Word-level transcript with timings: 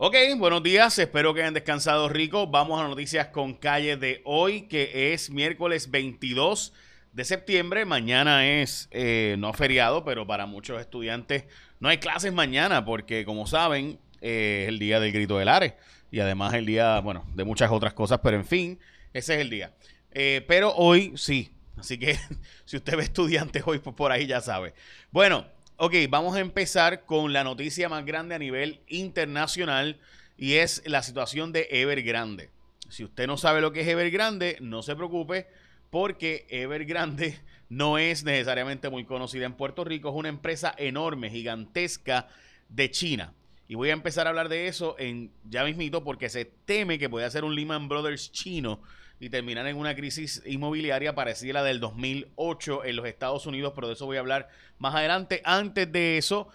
Ok, 0.00 0.14
buenos 0.36 0.62
días, 0.62 0.96
espero 1.00 1.34
que 1.34 1.40
hayan 1.40 1.54
descansado 1.54 2.08
rico. 2.08 2.46
Vamos 2.46 2.80
a 2.80 2.86
noticias 2.86 3.26
con 3.26 3.54
calle 3.54 3.96
de 3.96 4.22
hoy, 4.24 4.62
que 4.68 5.12
es 5.12 5.28
miércoles 5.28 5.90
22 5.90 6.72
de 7.12 7.24
septiembre. 7.24 7.84
Mañana 7.84 8.46
es 8.46 8.86
eh, 8.92 9.34
no 9.40 9.52
feriado, 9.52 10.04
pero 10.04 10.24
para 10.24 10.46
muchos 10.46 10.80
estudiantes 10.80 11.46
no 11.80 11.88
hay 11.88 11.98
clases 11.98 12.32
mañana 12.32 12.84
porque, 12.84 13.24
como 13.24 13.48
saben, 13.48 13.98
eh, 14.20 14.60
es 14.62 14.68
el 14.68 14.78
día 14.78 15.00
del 15.00 15.10
grito 15.10 15.36
del 15.36 15.48
Ares 15.48 15.74
y 16.12 16.20
además 16.20 16.54
el 16.54 16.64
día, 16.64 17.00
bueno, 17.00 17.26
de 17.34 17.42
muchas 17.42 17.72
otras 17.72 17.92
cosas, 17.92 18.20
pero 18.22 18.36
en 18.36 18.46
fin, 18.46 18.78
ese 19.12 19.34
es 19.34 19.40
el 19.40 19.50
día. 19.50 19.74
Eh, 20.12 20.44
pero 20.46 20.72
hoy 20.76 21.14
sí, 21.16 21.52
así 21.76 21.98
que 21.98 22.16
si 22.66 22.76
usted 22.76 22.96
ve 22.96 23.02
estudiantes 23.02 23.64
hoy 23.66 23.80
pues 23.80 23.96
por 23.96 24.12
ahí 24.12 24.28
ya 24.28 24.40
sabe. 24.40 24.74
Bueno, 25.10 25.44
Ok, 25.80 25.94
vamos 26.10 26.34
a 26.34 26.40
empezar 26.40 27.04
con 27.04 27.32
la 27.32 27.44
noticia 27.44 27.88
más 27.88 28.04
grande 28.04 28.34
a 28.34 28.40
nivel 28.40 28.80
internacional 28.88 30.00
y 30.36 30.54
es 30.54 30.82
la 30.86 31.04
situación 31.04 31.52
de 31.52 31.68
Evergrande. 31.70 32.50
Si 32.88 33.04
usted 33.04 33.28
no 33.28 33.36
sabe 33.36 33.60
lo 33.60 33.70
que 33.70 33.82
es 33.82 33.86
Evergrande, 33.86 34.56
no 34.60 34.82
se 34.82 34.96
preocupe 34.96 35.46
porque 35.88 36.48
Evergrande 36.48 37.38
no 37.68 37.96
es 37.96 38.24
necesariamente 38.24 38.90
muy 38.90 39.04
conocida 39.04 39.46
en 39.46 39.52
Puerto 39.52 39.84
Rico, 39.84 40.08
es 40.08 40.16
una 40.16 40.30
empresa 40.30 40.74
enorme, 40.76 41.30
gigantesca 41.30 42.26
de 42.68 42.90
China. 42.90 43.32
Y 43.68 43.76
voy 43.76 43.90
a 43.90 43.92
empezar 43.92 44.26
a 44.26 44.30
hablar 44.30 44.48
de 44.48 44.66
eso 44.66 44.96
en 44.98 45.30
ya 45.48 45.62
mismito 45.62 46.02
porque 46.02 46.28
se 46.28 46.44
teme 46.44 46.98
que 46.98 47.08
puede 47.08 47.30
ser 47.30 47.44
un 47.44 47.54
Lehman 47.54 47.88
Brothers 47.88 48.32
chino 48.32 48.82
y 49.20 49.30
terminar 49.30 49.66
en 49.66 49.76
una 49.76 49.94
crisis 49.94 50.42
inmobiliaria 50.46 51.14
parecida 51.14 51.50
a 51.50 51.62
la 51.62 51.64
del 51.64 51.80
2008 51.80 52.84
en 52.84 52.96
los 52.96 53.06
Estados 53.06 53.46
Unidos, 53.46 53.72
pero 53.74 53.88
de 53.88 53.94
eso 53.94 54.06
voy 54.06 54.16
a 54.16 54.20
hablar 54.20 54.48
más 54.78 54.94
adelante. 54.94 55.42
Antes 55.44 55.90
de 55.90 56.18
eso, 56.18 56.48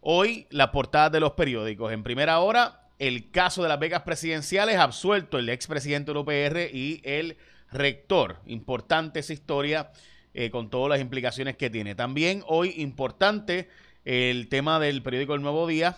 hoy 0.00 0.46
la 0.50 0.70
portada 0.70 1.10
de 1.10 1.20
los 1.20 1.32
periódicos. 1.32 1.92
En 1.92 2.02
primera 2.02 2.40
hora, 2.40 2.88
el 2.98 3.30
caso 3.30 3.62
de 3.62 3.68
las 3.68 3.78
becas 3.78 4.02
presidenciales, 4.02 4.76
absuelto 4.76 5.38
el 5.38 5.48
expresidente 5.48 6.12
del 6.12 6.18
UPR 6.18 6.70
y 6.72 7.00
el 7.04 7.36
rector. 7.70 8.40
Importante 8.46 9.20
esa 9.20 9.32
historia 9.32 9.90
eh, 10.34 10.50
con 10.50 10.70
todas 10.70 10.90
las 10.90 11.00
implicaciones 11.00 11.56
que 11.56 11.70
tiene. 11.70 11.94
También 11.94 12.42
hoy 12.46 12.74
importante 12.76 13.68
el 14.04 14.48
tema 14.48 14.78
del 14.78 15.02
periódico 15.02 15.34
El 15.34 15.42
Nuevo 15.42 15.66
Día. 15.66 15.96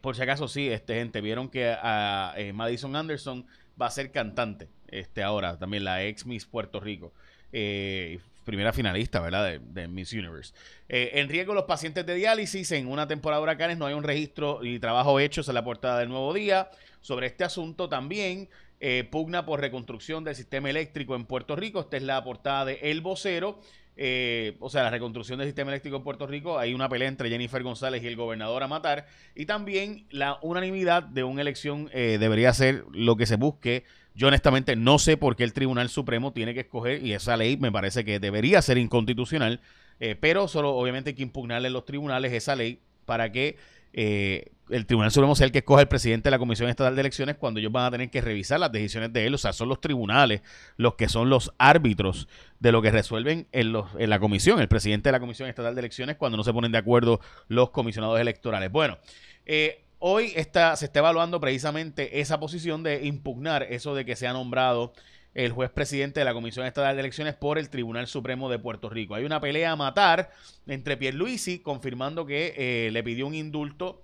por 0.00 0.16
si 0.16 0.22
acaso 0.22 0.48
sí, 0.48 0.68
este 0.68 0.94
gente, 0.94 1.20
vieron 1.20 1.48
que 1.48 1.68
a, 1.68 2.34
eh, 2.36 2.52
Madison 2.52 2.96
Anderson 2.96 3.46
va 3.80 3.86
a 3.86 3.90
ser 3.90 4.10
cantante 4.10 4.68
este 4.88 5.22
ahora, 5.22 5.58
también 5.58 5.84
la 5.84 6.04
ex 6.04 6.26
Miss 6.26 6.46
Puerto 6.46 6.80
Rico. 6.80 7.12
Eh, 7.52 8.18
primera 8.44 8.72
finalista, 8.72 9.20
¿verdad? 9.20 9.60
De, 9.60 9.88
Miss 9.88 10.12
Universe. 10.12 10.54
Eh, 10.88 11.10
en 11.14 11.28
riesgo 11.28 11.52
los 11.52 11.64
pacientes 11.64 12.06
de 12.06 12.14
diálisis 12.14 12.70
en 12.72 12.86
una 12.86 13.08
temporada 13.08 13.40
de 13.40 13.44
huracanes 13.44 13.78
no 13.78 13.86
hay 13.86 13.94
un 13.94 14.04
registro 14.04 14.64
y 14.64 14.78
trabajo 14.78 15.18
hechos 15.18 15.48
en 15.48 15.54
la 15.54 15.64
portada 15.64 15.98
del 15.98 16.08
Nuevo 16.08 16.32
Día. 16.32 16.70
Sobre 17.00 17.26
este 17.26 17.44
asunto 17.44 17.88
también 17.88 18.48
eh, 18.80 19.06
pugna 19.10 19.44
por 19.44 19.60
reconstrucción 19.60 20.22
del 20.24 20.36
sistema 20.36 20.70
eléctrico 20.70 21.16
en 21.16 21.24
Puerto 21.24 21.56
Rico. 21.56 21.80
Esta 21.80 21.96
es 21.96 22.02
la 22.02 22.22
portada 22.22 22.64
de 22.64 22.78
El 22.82 23.00
Vocero. 23.00 23.60
Eh, 23.98 24.56
o 24.60 24.68
sea, 24.68 24.82
la 24.82 24.90
reconstrucción 24.90 25.38
del 25.38 25.48
sistema 25.48 25.70
eléctrico 25.70 25.96
en 25.96 26.02
Puerto 26.02 26.26
Rico, 26.26 26.58
hay 26.58 26.74
una 26.74 26.88
pelea 26.88 27.08
entre 27.08 27.30
Jennifer 27.30 27.62
González 27.62 28.02
y 28.02 28.06
el 28.06 28.16
gobernador 28.16 28.62
a 28.62 28.68
matar, 28.68 29.06
y 29.34 29.46
también 29.46 30.06
la 30.10 30.38
unanimidad 30.42 31.02
de 31.02 31.24
una 31.24 31.40
elección 31.40 31.88
eh, 31.92 32.18
debería 32.20 32.52
ser 32.52 32.84
lo 32.92 33.16
que 33.16 33.24
se 33.24 33.36
busque. 33.36 33.84
Yo 34.14 34.28
honestamente 34.28 34.76
no 34.76 34.98
sé 34.98 35.16
por 35.16 35.34
qué 35.34 35.44
el 35.44 35.52
Tribunal 35.54 35.88
Supremo 35.88 36.32
tiene 36.32 36.52
que 36.52 36.60
escoger, 36.60 37.02
y 37.04 37.14
esa 37.14 37.36
ley 37.36 37.56
me 37.56 37.72
parece 37.72 38.04
que 38.04 38.20
debería 38.20 38.60
ser 38.60 38.76
inconstitucional, 38.76 39.60
eh, 39.98 40.14
pero 40.14 40.46
solo 40.46 40.74
obviamente 40.74 41.10
hay 41.10 41.16
que 41.16 41.22
impugnarle 41.22 41.68
en 41.68 41.74
los 41.74 41.86
tribunales 41.86 42.32
esa 42.34 42.54
ley 42.54 42.80
para 43.06 43.32
que 43.32 43.56
eh, 43.94 44.52
el 44.70 44.86
Tribunal 44.86 45.10
Supremo 45.10 45.34
sea 45.36 45.46
el 45.46 45.52
que 45.52 45.58
escoge 45.58 45.82
el 45.82 45.88
presidente 45.88 46.24
de 46.24 46.30
la 46.32 46.38
Comisión 46.38 46.68
Estatal 46.68 46.94
de 46.94 47.00
Elecciones 47.00 47.36
cuando 47.36 47.60
ellos 47.60 47.72
van 47.72 47.84
a 47.84 47.90
tener 47.90 48.10
que 48.10 48.20
revisar 48.20 48.58
las 48.58 48.72
decisiones 48.72 49.12
de 49.12 49.26
él. 49.26 49.34
O 49.34 49.38
sea, 49.38 49.52
son 49.52 49.68
los 49.68 49.80
tribunales 49.80 50.42
los 50.76 50.94
que 50.94 51.08
son 51.08 51.30
los 51.30 51.52
árbitros 51.58 52.28
de 52.58 52.72
lo 52.72 52.82
que 52.82 52.90
resuelven 52.90 53.46
en, 53.52 53.72
la 53.72 54.18
comisión, 54.18 54.60
el 54.60 54.68
presidente 54.68 55.08
de 55.08 55.12
la 55.12 55.20
Comisión 55.20 55.48
Estatal 55.48 55.74
de 55.74 55.80
Elecciones, 55.80 56.16
cuando 56.16 56.36
no 56.36 56.44
se 56.44 56.52
ponen 56.52 56.72
de 56.72 56.78
acuerdo 56.78 57.20
los 57.48 57.70
comisionados 57.70 58.18
electorales. 58.18 58.72
Bueno, 58.72 58.98
eh, 59.44 59.84
hoy 59.98 60.32
está, 60.34 60.74
se 60.76 60.86
está 60.86 60.98
evaluando 60.98 61.40
precisamente 61.40 62.20
esa 62.20 62.40
posición 62.40 62.82
de 62.82 63.06
impugnar 63.06 63.62
eso 63.64 63.94
de 63.94 64.04
que 64.04 64.16
se 64.16 64.26
ha 64.26 64.32
nombrado 64.32 64.92
el 65.34 65.52
juez 65.52 65.70
presidente 65.70 66.20
de 66.20 66.24
la 66.24 66.32
Comisión 66.32 66.66
Estatal 66.66 66.96
de 66.96 67.00
Elecciones 67.00 67.34
por 67.34 67.58
el 67.58 67.68
Tribunal 67.68 68.06
Supremo 68.06 68.48
de 68.48 68.58
Puerto 68.58 68.88
Rico. 68.88 69.14
Hay 69.14 69.24
una 69.24 69.38
pelea 69.38 69.72
a 69.72 69.76
matar 69.76 70.30
entre 70.66 70.96
Pierluisi, 70.96 71.58
confirmando 71.58 72.24
que 72.24 72.54
eh, 72.56 72.90
le 72.90 73.02
pidió 73.02 73.26
un 73.26 73.34
indulto 73.34 74.02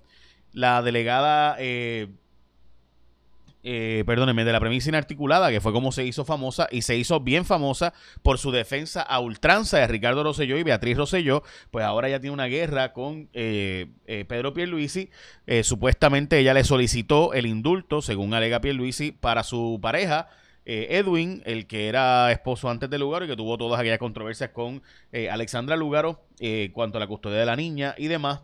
la 0.52 0.82
delegada, 0.82 1.56
eh, 1.58 2.08
eh, 3.64 4.02
perdóneme, 4.06 4.44
de 4.44 4.52
la 4.52 4.60
premisa 4.60 4.88
inarticulada, 4.88 5.50
que 5.50 5.60
fue 5.60 5.72
como 5.72 5.92
se 5.92 6.04
hizo 6.04 6.24
famosa 6.24 6.68
y 6.70 6.82
se 6.82 6.96
hizo 6.96 7.20
bien 7.20 7.44
famosa 7.44 7.94
por 8.22 8.38
su 8.38 8.50
defensa 8.50 9.02
a 9.02 9.20
ultranza 9.20 9.78
de 9.78 9.86
Ricardo 9.86 10.24
Rosselló 10.24 10.58
y 10.58 10.62
Beatriz 10.62 10.96
Rosselló, 10.96 11.42
pues 11.70 11.84
ahora 11.84 12.08
ya 12.08 12.20
tiene 12.20 12.34
una 12.34 12.46
guerra 12.46 12.92
con 12.92 13.28
Pedro 13.32 14.52
Pierluisi. 14.52 15.10
supuestamente 15.62 16.38
ella 16.38 16.54
le 16.54 16.64
solicitó 16.64 17.34
el 17.34 17.46
indulto, 17.46 18.02
según 18.02 18.34
alega 18.34 18.60
Pierluisi, 18.60 19.12
para 19.12 19.44
su 19.44 19.78
pareja, 19.80 20.28
eh, 20.64 20.88
Edwin, 20.90 21.42
el 21.44 21.66
que 21.66 21.88
era 21.88 22.30
esposo 22.30 22.70
antes 22.70 22.88
de 22.88 22.98
Lugaro 22.98 23.24
y 23.24 23.28
que 23.28 23.36
tuvo 23.36 23.58
todas 23.58 23.80
aquellas 23.80 23.98
controversias 23.98 24.50
con 24.50 24.82
eh, 25.10 25.28
Alexandra 25.28 25.74
Lugaro 25.76 26.24
eh, 26.38 26.70
cuanto 26.72 26.98
a 26.98 27.00
la 27.00 27.08
custodia 27.08 27.38
de 27.38 27.46
la 27.46 27.56
niña 27.56 27.94
y 27.98 28.06
demás. 28.06 28.40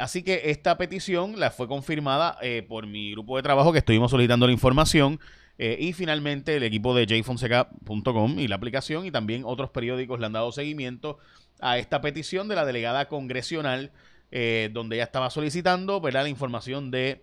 así 0.00 0.22
que 0.22 0.50
esta 0.50 0.76
petición 0.76 1.38
la 1.38 1.50
fue 1.50 1.68
confirmada 1.68 2.38
por 2.68 2.86
mi 2.86 3.12
grupo 3.12 3.36
de 3.36 3.42
trabajo 3.42 3.72
que 3.72 3.78
estuvimos 3.78 4.10
solicitando 4.10 4.46
la 4.46 4.52
información. 4.52 5.20
y 5.58 5.92
finalmente 5.92 6.56
el 6.56 6.62
equipo 6.62 6.94
de 6.94 7.06
jfonseca.com 7.06 8.38
y 8.38 8.48
la 8.48 8.56
aplicación 8.56 9.06
y 9.06 9.10
también 9.10 9.42
otros 9.44 9.70
periódicos 9.70 10.18
le 10.18 10.26
han 10.26 10.32
dado 10.32 10.50
seguimiento 10.50 11.18
a 11.60 11.78
esta 11.78 12.00
petición 12.00 12.48
de 12.48 12.56
la 12.56 12.64
delegada 12.64 13.06
congresional 13.06 13.92
donde 14.30 14.96
ella 14.96 15.04
estaba 15.04 15.30
solicitando 15.30 16.00
la 16.00 16.28
información 16.28 16.90
de 16.90 17.22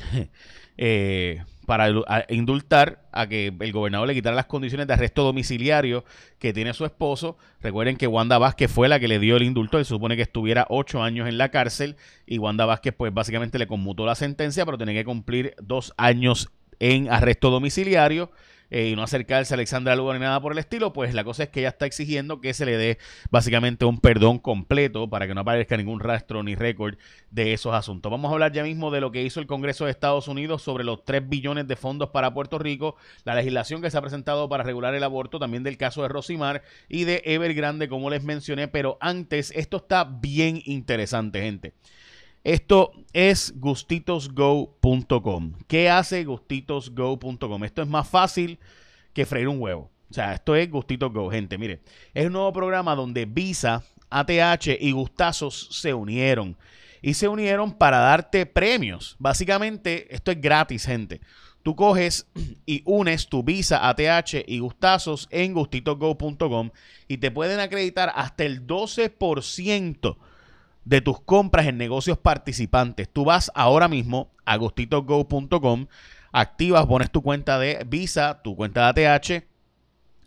Eh, 0.78 1.42
para 1.64 1.88
indultar 2.28 3.08
a 3.10 3.26
que 3.26 3.50
el 3.58 3.72
gobernador 3.72 4.06
le 4.06 4.14
quitara 4.14 4.36
las 4.36 4.44
condiciones 4.44 4.86
de 4.86 4.92
arresto 4.92 5.22
domiciliario 5.24 6.04
que 6.38 6.52
tiene 6.52 6.74
su 6.74 6.84
esposo. 6.84 7.38
Recuerden 7.62 7.96
que 7.96 8.06
Wanda 8.06 8.36
Vázquez 8.36 8.70
fue 8.70 8.86
la 8.88 9.00
que 9.00 9.08
le 9.08 9.18
dio 9.18 9.36
el 9.36 9.42
indulto, 9.42 9.78
él 9.78 9.86
supone 9.86 10.16
que 10.16 10.22
estuviera 10.22 10.66
ocho 10.68 11.02
años 11.02 11.28
en 11.28 11.38
la 11.38 11.48
cárcel 11.48 11.96
y 12.26 12.36
Wanda 12.36 12.66
Vázquez 12.66 12.94
pues 12.94 13.12
básicamente 13.12 13.58
le 13.58 13.66
conmutó 13.66 14.04
la 14.04 14.14
sentencia, 14.14 14.66
pero 14.66 14.76
tiene 14.76 14.92
que 14.92 15.06
cumplir 15.06 15.54
dos 15.58 15.94
años 15.96 16.50
en 16.78 17.10
arresto 17.10 17.50
domiciliario. 17.50 18.30
Eh, 18.70 18.88
y 18.88 18.96
no 18.96 19.02
acercarse 19.04 19.54
a 19.54 19.56
Alexandra 19.56 19.94
Lugar 19.94 20.16
ni 20.16 20.22
nada 20.22 20.40
por 20.40 20.52
el 20.52 20.58
estilo, 20.58 20.92
pues 20.92 21.14
la 21.14 21.22
cosa 21.22 21.44
es 21.44 21.48
que 21.50 21.60
ella 21.60 21.68
está 21.68 21.86
exigiendo 21.86 22.40
que 22.40 22.52
se 22.52 22.66
le 22.66 22.76
dé 22.76 22.98
básicamente 23.30 23.84
un 23.84 24.00
perdón 24.00 24.38
completo 24.38 25.08
para 25.08 25.26
que 25.28 25.34
no 25.34 25.42
aparezca 25.42 25.76
ningún 25.76 26.00
rastro 26.00 26.42
ni 26.42 26.56
récord 26.56 26.96
de 27.30 27.52
esos 27.52 27.74
asuntos. 27.74 28.10
Vamos 28.10 28.30
a 28.30 28.32
hablar 28.32 28.52
ya 28.52 28.64
mismo 28.64 28.90
de 28.90 29.00
lo 29.00 29.12
que 29.12 29.22
hizo 29.22 29.38
el 29.38 29.46
Congreso 29.46 29.84
de 29.84 29.92
Estados 29.92 30.26
Unidos 30.26 30.62
sobre 30.62 30.82
los 30.82 31.04
3 31.04 31.28
billones 31.28 31.68
de 31.68 31.76
fondos 31.76 32.10
para 32.10 32.34
Puerto 32.34 32.58
Rico, 32.58 32.96
la 33.24 33.34
legislación 33.34 33.82
que 33.82 33.90
se 33.90 33.98
ha 33.98 34.02
presentado 34.02 34.48
para 34.48 34.64
regular 34.64 34.94
el 34.94 35.04
aborto, 35.04 35.38
también 35.38 35.62
del 35.62 35.76
caso 35.76 36.02
de 36.02 36.08
Rosimar 36.08 36.62
y 36.88 37.04
de 37.04 37.22
Evergrande, 37.24 37.88
como 37.88 38.10
les 38.10 38.24
mencioné, 38.24 38.66
pero 38.66 38.98
antes, 39.00 39.52
esto 39.54 39.76
está 39.76 40.04
bien 40.04 40.60
interesante, 40.64 41.40
gente. 41.40 41.74
Esto 42.46 42.92
es 43.12 43.52
gustitosgo.com. 43.56 45.52
¿Qué 45.66 45.90
hace 45.90 46.22
gustitosgo.com? 46.22 47.64
Esto 47.64 47.82
es 47.82 47.88
más 47.88 48.08
fácil 48.08 48.60
que 49.12 49.26
freír 49.26 49.48
un 49.48 49.60
huevo. 49.60 49.90
O 50.08 50.14
sea, 50.14 50.34
esto 50.34 50.54
es 50.54 50.70
Gustitos 50.70 51.12
Go, 51.12 51.28
gente. 51.28 51.58
Mire, 51.58 51.80
es 52.14 52.26
un 52.26 52.34
nuevo 52.34 52.52
programa 52.52 52.94
donde 52.94 53.24
Visa, 53.24 53.82
ATH 54.10 54.78
y 54.78 54.92
Gustazos 54.92 55.70
se 55.72 55.92
unieron. 55.92 56.56
Y 57.02 57.14
se 57.14 57.26
unieron 57.26 57.72
para 57.72 57.98
darte 57.98 58.46
premios. 58.46 59.16
Básicamente, 59.18 60.06
esto 60.14 60.30
es 60.30 60.40
gratis, 60.40 60.86
gente. 60.86 61.20
Tú 61.64 61.74
coges 61.74 62.28
y 62.64 62.82
unes 62.84 63.26
tu 63.26 63.42
Visa, 63.42 63.88
ATH 63.88 64.44
y 64.46 64.60
Gustazos 64.60 65.26
en 65.32 65.52
gustitosgo.com 65.52 66.70
y 67.08 67.18
te 67.18 67.32
pueden 67.32 67.58
acreditar 67.58 68.12
hasta 68.14 68.44
el 68.44 68.68
12% 68.68 70.16
de 70.86 71.00
tus 71.00 71.20
compras 71.20 71.66
en 71.66 71.76
negocios 71.76 72.16
participantes. 72.16 73.08
Tú 73.12 73.24
vas 73.24 73.50
ahora 73.54 73.88
mismo 73.88 74.30
a 74.44 74.56
gustitogo.com, 74.56 75.86
activas, 76.32 76.86
pones 76.86 77.10
tu 77.10 77.22
cuenta 77.22 77.58
de 77.58 77.84
Visa, 77.86 78.40
tu 78.42 78.56
cuenta 78.56 78.92
de 78.92 79.08
ATH 79.08 79.44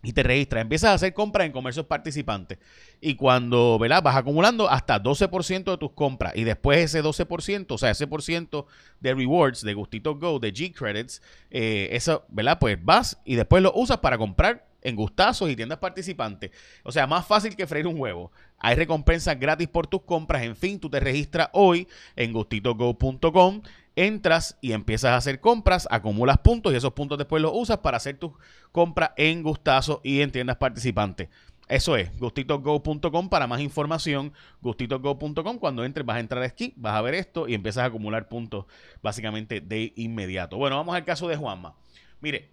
y 0.04 0.12
te 0.12 0.22
registras. 0.22 0.62
Empiezas 0.62 0.90
a 0.90 0.94
hacer 0.96 1.14
compras 1.14 1.46
en 1.46 1.54
comercios 1.54 1.86
participantes. 1.86 2.60
Y 3.00 3.16
cuando 3.16 3.80
¿verdad? 3.80 4.04
vas 4.04 4.18
acumulando 4.18 4.70
hasta 4.70 5.02
12% 5.02 5.72
de 5.72 5.78
tus 5.78 5.92
compras. 5.94 6.34
Y 6.36 6.44
después 6.44 6.80
ese 6.80 7.02
12%, 7.02 7.66
o 7.70 7.78
sea, 7.78 7.92
ese 7.92 8.06
por 8.06 8.22
ciento 8.22 8.68
de 9.00 9.16
rewards 9.16 9.62
de 9.62 9.74
Gustito 9.74 10.16
Go, 10.16 10.40
de 10.40 10.54
G-Credits, 10.54 11.22
eh, 11.52 11.88
eso, 11.94 12.26
¿verdad? 12.28 12.60
Pues 12.60 12.78
vas 12.84 13.18
y 13.24 13.36
después 13.36 13.64
lo 13.64 13.72
usas 13.74 14.00
para 14.00 14.18
comprar 14.18 14.68
en 14.82 14.96
gustazos 14.96 15.50
y 15.50 15.56
tiendas 15.56 15.80
participantes. 15.80 16.52
O 16.84 16.92
sea, 16.92 17.08
más 17.08 17.26
fácil 17.26 17.56
que 17.56 17.68
freír 17.68 17.88
un 17.88 18.00
huevo. 18.00 18.32
Hay 18.60 18.76
recompensas 18.76 19.40
gratis 19.40 19.68
por 19.68 19.88
tus 19.88 20.04
compras. 20.04 20.44
En 20.44 20.56
fin, 20.56 20.80
tú 20.80 20.90
te 20.90 21.00
registras 21.00 21.50
hoy 21.54 21.88
en 22.16 22.34
gustitogo.com, 22.34 23.62
entras 23.96 24.58
y 24.62 24.74
empiezas 24.74 25.12
a 25.12 25.18
hacer 25.18 25.40
compras, 25.40 25.88
acumulas 25.90 26.38
puntos 26.40 26.74
y 26.74 26.76
esos 26.76 26.94
puntos 26.94 27.18
después 27.18 27.42
los 27.42 27.52
usas 27.54 27.80
para 27.80 27.98
hacer 27.98 28.18
tus 28.18 28.32
compras 28.72 29.12
en 29.18 29.44
Gustazo 29.44 30.02
y 30.04 30.22
en 30.22 30.32
tiendas 30.32 30.58
participantes. 30.58 31.30
Eso 31.70 31.96
es, 31.96 32.18
gustitogo.com 32.18 33.30
para 33.30 33.46
más 33.46 33.62
información, 33.62 34.34
gustitogo.com. 34.60 35.60
Cuando 35.60 35.86
entres 35.86 36.04
vas 36.04 36.18
a 36.18 36.20
entrar 36.20 36.42
aquí, 36.42 36.74
vas 36.76 36.96
a 36.96 37.02
ver 37.02 37.14
esto 37.14 37.48
y 37.48 37.54
empiezas 37.54 37.84
a 37.84 37.86
acumular 37.86 38.28
puntos 38.28 38.66
básicamente 39.04 39.62
de 39.62 39.94
inmediato. 39.96 40.58
Bueno, 40.58 40.78
vamos 40.78 40.96
al 40.96 41.06
caso 41.06 41.28
de 41.28 41.36
Juanma. 41.36 41.76
Mire, 42.22 42.50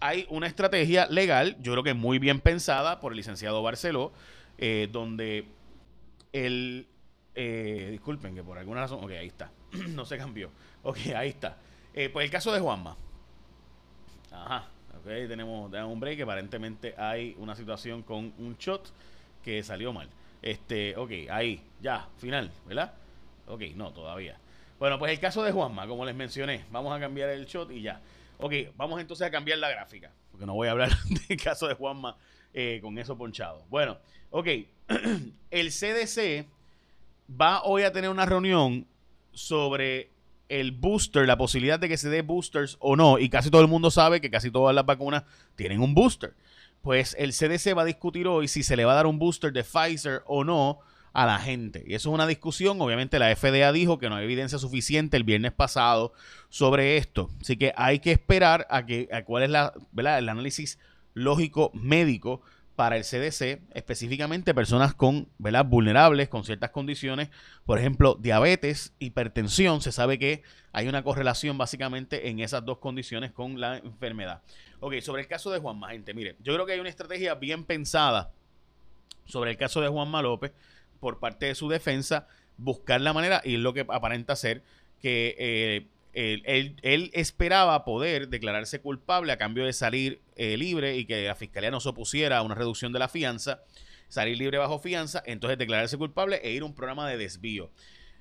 hay 0.00 0.26
una 0.30 0.46
estrategia 0.46 1.06
legal, 1.06 1.58
yo 1.60 1.72
creo 1.72 1.84
que 1.84 1.92
muy 1.92 2.18
bien 2.18 2.40
pensada 2.40 2.98
por 2.98 3.12
el 3.12 3.18
licenciado 3.18 3.62
Barceló, 3.62 4.14
eh, 4.58 4.88
donde 4.90 5.46
el... 6.32 6.86
Eh, 7.34 7.88
disculpen 7.90 8.34
que 8.34 8.42
por 8.42 8.58
alguna 8.58 8.80
razón... 8.80 9.04
Ok, 9.04 9.10
ahí 9.10 9.26
está. 9.26 9.50
no 9.90 10.04
se 10.04 10.16
cambió. 10.16 10.50
Ok, 10.82 10.98
ahí 11.14 11.28
está. 11.30 11.58
Eh, 11.94 12.08
pues 12.10 12.24
el 12.24 12.30
caso 12.30 12.52
de 12.52 12.60
Juanma. 12.60 12.96
Ajá. 14.30 14.68
Ok, 14.98 15.04
tenemos, 15.04 15.70
tenemos 15.70 15.92
un 15.92 16.00
break. 16.00 16.20
Aparentemente 16.20 16.94
hay 16.96 17.34
una 17.38 17.54
situación 17.54 18.02
con 18.02 18.32
un 18.38 18.56
shot 18.58 18.92
que 19.42 19.62
salió 19.62 19.92
mal. 19.92 20.08
Este, 20.42 20.96
ok, 20.96 21.10
ahí, 21.30 21.62
ya, 21.80 22.08
final, 22.18 22.50
¿verdad? 22.66 22.94
Ok, 23.46 23.62
no, 23.74 23.92
todavía. 23.92 24.38
Bueno, 24.78 24.98
pues 24.98 25.12
el 25.12 25.20
caso 25.20 25.42
de 25.42 25.52
Juanma, 25.52 25.86
como 25.86 26.04
les 26.04 26.14
mencioné, 26.14 26.64
vamos 26.70 26.94
a 26.94 27.00
cambiar 27.00 27.30
el 27.30 27.46
shot 27.46 27.70
y 27.70 27.82
ya. 27.82 28.00
Ok, 28.38 28.52
vamos 28.76 29.00
entonces 29.00 29.26
a 29.26 29.30
cambiar 29.30 29.58
la 29.58 29.70
gráfica, 29.70 30.12
porque 30.30 30.44
no 30.44 30.54
voy 30.54 30.68
a 30.68 30.72
hablar 30.72 30.90
del 31.28 31.40
caso 31.42 31.66
de 31.66 31.74
Juanma 31.74 32.16
eh, 32.58 32.80
con 32.80 32.96
eso 32.98 33.18
ponchado. 33.18 33.62
Bueno, 33.68 33.98
ok, 34.30 34.48
el 35.50 35.68
CDC 35.68 36.46
va 37.30 37.62
hoy 37.62 37.82
a 37.82 37.92
tener 37.92 38.08
una 38.08 38.24
reunión 38.24 38.86
sobre 39.34 40.08
el 40.48 40.72
booster, 40.72 41.26
la 41.26 41.36
posibilidad 41.36 41.78
de 41.78 41.90
que 41.90 41.98
se 41.98 42.08
dé 42.08 42.22
boosters 42.22 42.78
o 42.80 42.96
no, 42.96 43.18
y 43.18 43.28
casi 43.28 43.50
todo 43.50 43.60
el 43.60 43.68
mundo 43.68 43.90
sabe 43.90 44.22
que 44.22 44.30
casi 44.30 44.50
todas 44.50 44.74
las 44.74 44.86
vacunas 44.86 45.24
tienen 45.54 45.82
un 45.82 45.92
booster. 45.92 46.32
Pues 46.80 47.14
el 47.18 47.34
CDC 47.34 47.76
va 47.76 47.82
a 47.82 47.84
discutir 47.84 48.26
hoy 48.26 48.48
si 48.48 48.62
se 48.62 48.74
le 48.74 48.86
va 48.86 48.92
a 48.92 48.96
dar 48.96 49.06
un 49.06 49.18
booster 49.18 49.52
de 49.52 49.62
Pfizer 49.62 50.22
o 50.24 50.42
no 50.42 50.78
a 51.12 51.26
la 51.26 51.38
gente. 51.38 51.84
Y 51.86 51.92
eso 51.94 52.08
es 52.08 52.14
una 52.14 52.26
discusión. 52.26 52.80
Obviamente 52.80 53.18
la 53.18 53.36
FDA 53.36 53.70
dijo 53.72 53.98
que 53.98 54.08
no 54.08 54.16
hay 54.16 54.24
evidencia 54.24 54.58
suficiente 54.58 55.18
el 55.18 55.24
viernes 55.24 55.52
pasado 55.52 56.14
sobre 56.48 56.96
esto. 56.96 57.28
Así 57.38 57.58
que 57.58 57.74
hay 57.76 57.98
que 57.98 58.12
esperar 58.12 58.66
a 58.70 58.86
que 58.86 59.10
a 59.12 59.24
cuál 59.24 59.42
es 59.42 59.50
la, 59.50 59.74
el 59.96 60.28
análisis 60.30 60.78
lógico 61.16 61.70
médico 61.72 62.42
para 62.76 62.98
el 62.98 63.04
CDC, 63.04 63.62
específicamente 63.72 64.52
personas 64.52 64.94
con, 64.94 65.28
vulnerables, 65.38 66.28
con 66.28 66.44
ciertas 66.44 66.70
condiciones, 66.70 67.30
por 67.64 67.78
ejemplo, 67.78 68.18
diabetes, 68.20 68.92
hipertensión, 68.98 69.80
se 69.80 69.92
sabe 69.92 70.18
que 70.18 70.42
hay 70.72 70.86
una 70.86 71.02
correlación 71.02 71.56
básicamente 71.56 72.28
en 72.28 72.38
esas 72.40 72.66
dos 72.66 72.78
condiciones 72.78 73.32
con 73.32 73.58
la 73.58 73.78
enfermedad. 73.78 74.42
Ok, 74.80 75.00
sobre 75.00 75.22
el 75.22 75.28
caso 75.28 75.50
de 75.50 75.58
Juanma, 75.58 75.88
gente, 75.88 76.12
mire, 76.12 76.36
yo 76.40 76.52
creo 76.52 76.66
que 76.66 76.72
hay 76.72 76.80
una 76.80 76.90
estrategia 76.90 77.34
bien 77.34 77.64
pensada 77.64 78.30
sobre 79.24 79.52
el 79.52 79.56
caso 79.56 79.80
de 79.80 79.88
Juanma 79.88 80.20
López, 80.20 80.52
por 81.00 81.18
parte 81.18 81.46
de 81.46 81.54
su 81.54 81.70
defensa 81.70 82.28
buscar 82.58 83.00
la 83.00 83.14
manera, 83.14 83.40
y 83.42 83.54
es 83.54 83.60
lo 83.60 83.72
que 83.72 83.86
aparenta 83.88 84.36
ser, 84.36 84.62
que 85.00 85.34
eh, 85.38 85.86
él, 86.16 87.10
esperaba 87.12 87.84
poder 87.84 88.28
declararse 88.28 88.80
culpable 88.80 89.32
a 89.32 89.36
cambio 89.36 89.64
de 89.64 89.72
salir 89.72 90.22
eh, 90.36 90.56
libre 90.56 90.96
y 90.96 91.04
que 91.04 91.26
la 91.26 91.34
fiscalía 91.34 91.70
no 91.70 91.80
se 91.80 91.90
opusiera 91.90 92.38
a 92.38 92.42
una 92.42 92.54
reducción 92.54 92.92
de 92.92 92.98
la 92.98 93.08
fianza, 93.08 93.62
salir 94.08 94.38
libre 94.38 94.58
bajo 94.58 94.78
fianza, 94.78 95.22
entonces 95.26 95.58
declararse 95.58 95.98
culpable 95.98 96.40
e 96.42 96.52
ir 96.52 96.62
a 96.62 96.64
un 96.64 96.74
programa 96.74 97.08
de 97.08 97.18
desvío. 97.18 97.70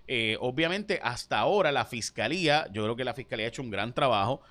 Eh, 0.08 0.38
obviamente, 0.40 1.00
hasta 1.02 1.40
ahora 1.40 1.72
la 1.72 1.86
fiscalía, 1.86 2.68
yo 2.72 2.84
creo 2.84 2.96
que 2.96 3.04
la 3.04 3.14
fiscalía 3.14 3.46
ha 3.46 3.50
hecho 3.50 3.62
un 3.62 3.72
gran 3.72 3.94
trabajo, 3.94 4.42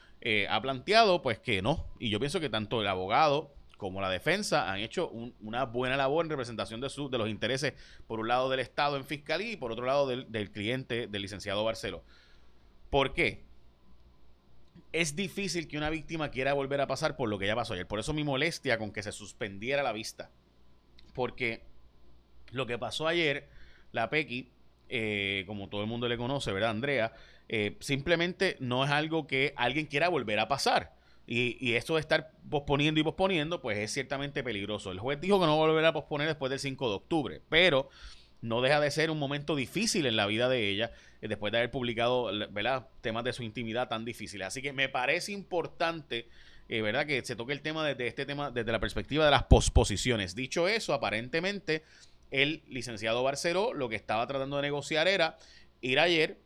ha 0.48 0.62
planteado 0.62 1.20
pues 1.20 1.38
que 1.38 1.60
no, 1.60 1.86
y 1.98 2.08
yo 2.08 2.18
pienso 2.18 2.40
que 2.40 2.48
tanto 2.48 2.80
el 2.80 2.88
abogado 2.88 3.54
como 3.76 4.00
la 4.00 4.08
defensa 4.08 4.72
han 4.72 4.80
hecho 4.80 5.10
una 5.40 5.64
buena 5.64 5.98
labor 5.98 6.24
en 6.24 6.30
representación 6.30 6.80
de, 6.80 6.88
de 6.88 7.18
los 7.18 7.28
intereses, 7.28 7.74
por 8.06 8.20
un 8.20 8.28
lado 8.28 8.48
del 8.48 8.60
Estado 8.60 8.96
en 8.96 9.04
fiscalía 9.04 9.52
y 9.52 9.56
por 9.56 9.72
otro 9.72 9.84
lado 9.84 10.06
del, 10.06 10.50
cliente, 10.52 11.06
del 11.06 11.20
licenciado 11.20 11.64
Barceló. 11.64 12.02
¿Por 12.94 13.12
qué? 13.12 13.42
Es 14.92 15.16
difícil 15.16 15.66
que 15.66 15.76
una 15.76 15.90
víctima 15.90 16.30
quiera 16.30 16.52
volver 16.52 16.80
a 16.80 16.86
pasar 16.86 17.16
por 17.16 17.28
lo 17.28 17.40
que 17.40 17.46
ya 17.48 17.56
pasó 17.56 17.74
ayer. 17.74 17.88
Por 17.88 17.98
eso 17.98 18.12
mi 18.12 18.22
molestia 18.22 18.78
con 18.78 18.92
que 18.92 19.02
se 19.02 19.10
suspendiera 19.10 19.82
la 19.82 19.92
vista. 19.92 20.30
Porque 21.12 21.64
lo 22.52 22.66
que 22.66 22.78
pasó 22.78 23.08
ayer, 23.08 23.48
la 23.90 24.10
Pequi, 24.10 24.52
eh, 24.88 25.42
como 25.48 25.68
todo 25.68 25.80
el 25.80 25.88
mundo 25.88 26.06
le 26.06 26.16
conoce, 26.16 26.52
¿verdad, 26.52 26.70
Andrea? 26.70 27.12
Eh, 27.48 27.76
simplemente 27.80 28.56
no 28.60 28.84
es 28.84 28.92
algo 28.92 29.26
que 29.26 29.54
alguien 29.56 29.86
quiera 29.86 30.08
volver 30.08 30.38
a 30.38 30.46
pasar. 30.46 30.94
Y, 31.26 31.56
y, 31.58 31.74
esto 31.74 31.94
de 31.94 32.00
estar 32.00 32.30
posponiendo 32.48 33.00
y 33.00 33.02
posponiendo, 33.02 33.60
pues 33.60 33.76
es 33.76 33.92
ciertamente 33.92 34.44
peligroso. 34.44 34.92
El 34.92 35.00
juez 35.00 35.20
dijo 35.20 35.40
que 35.40 35.46
no 35.46 35.56
volverá 35.56 35.88
a 35.88 35.92
posponer 35.92 36.28
después 36.28 36.48
del 36.48 36.60
5 36.60 36.88
de 36.90 36.94
octubre, 36.94 37.42
pero 37.48 37.88
no 38.44 38.60
deja 38.60 38.78
de 38.78 38.90
ser 38.90 39.10
un 39.10 39.18
momento 39.18 39.56
difícil 39.56 40.04
en 40.04 40.16
la 40.16 40.26
vida 40.26 40.50
de 40.50 40.68
ella, 40.68 40.92
eh, 41.22 41.28
después 41.28 41.50
de 41.50 41.58
haber 41.58 41.70
publicado 41.70 42.30
temas 43.00 43.24
de 43.24 43.32
su 43.32 43.42
intimidad 43.42 43.88
tan 43.88 44.04
difíciles. 44.04 44.46
Así 44.46 44.60
que 44.60 44.74
me 44.74 44.90
parece 44.90 45.32
importante, 45.32 46.28
eh, 46.68 46.82
¿verdad?, 46.82 47.06
que 47.06 47.24
se 47.24 47.36
toque 47.36 47.54
el 47.54 47.62
tema 47.62 47.86
desde 47.86 48.06
este 48.06 48.26
tema, 48.26 48.50
desde 48.50 48.70
la 48.70 48.80
perspectiva 48.80 49.24
de 49.24 49.30
las 49.30 49.44
posposiciones. 49.44 50.34
Dicho 50.34 50.68
eso, 50.68 50.92
aparentemente, 50.92 51.84
el 52.30 52.62
licenciado 52.68 53.22
Barceló 53.22 53.72
lo 53.72 53.88
que 53.88 53.96
estaba 53.96 54.26
tratando 54.26 54.56
de 54.56 54.62
negociar 54.62 55.08
era 55.08 55.38
ir 55.80 55.98
ayer 55.98 56.36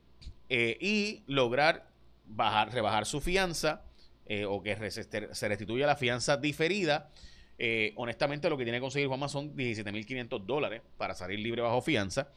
eh, 0.49 0.79
y 0.81 1.25
lograr 1.27 1.89
bajar, 2.27 2.73
rebajar 2.73 3.07
su 3.07 3.21
fianza 3.21 3.83
eh, 4.27 4.45
o 4.45 4.63
que 4.63 4.77
se 4.91 5.49
restituya 5.49 5.87
la 5.87 5.97
fianza 5.97 6.37
diferida. 6.37 7.11
Eh, 7.59 7.93
honestamente, 7.97 8.49
lo 8.49 8.57
que 8.57 8.65
tiene 8.65 8.79
que 8.79 8.83
conseguir 8.83 9.09
Juanma 9.09 9.29
son 9.29 9.57
17.500 9.57 10.47
dólares 10.47 10.83
para 10.97 11.15
salir 11.15 11.41
libre 11.41 11.63
bajo 11.63 11.83
fianza. 11.83 12.29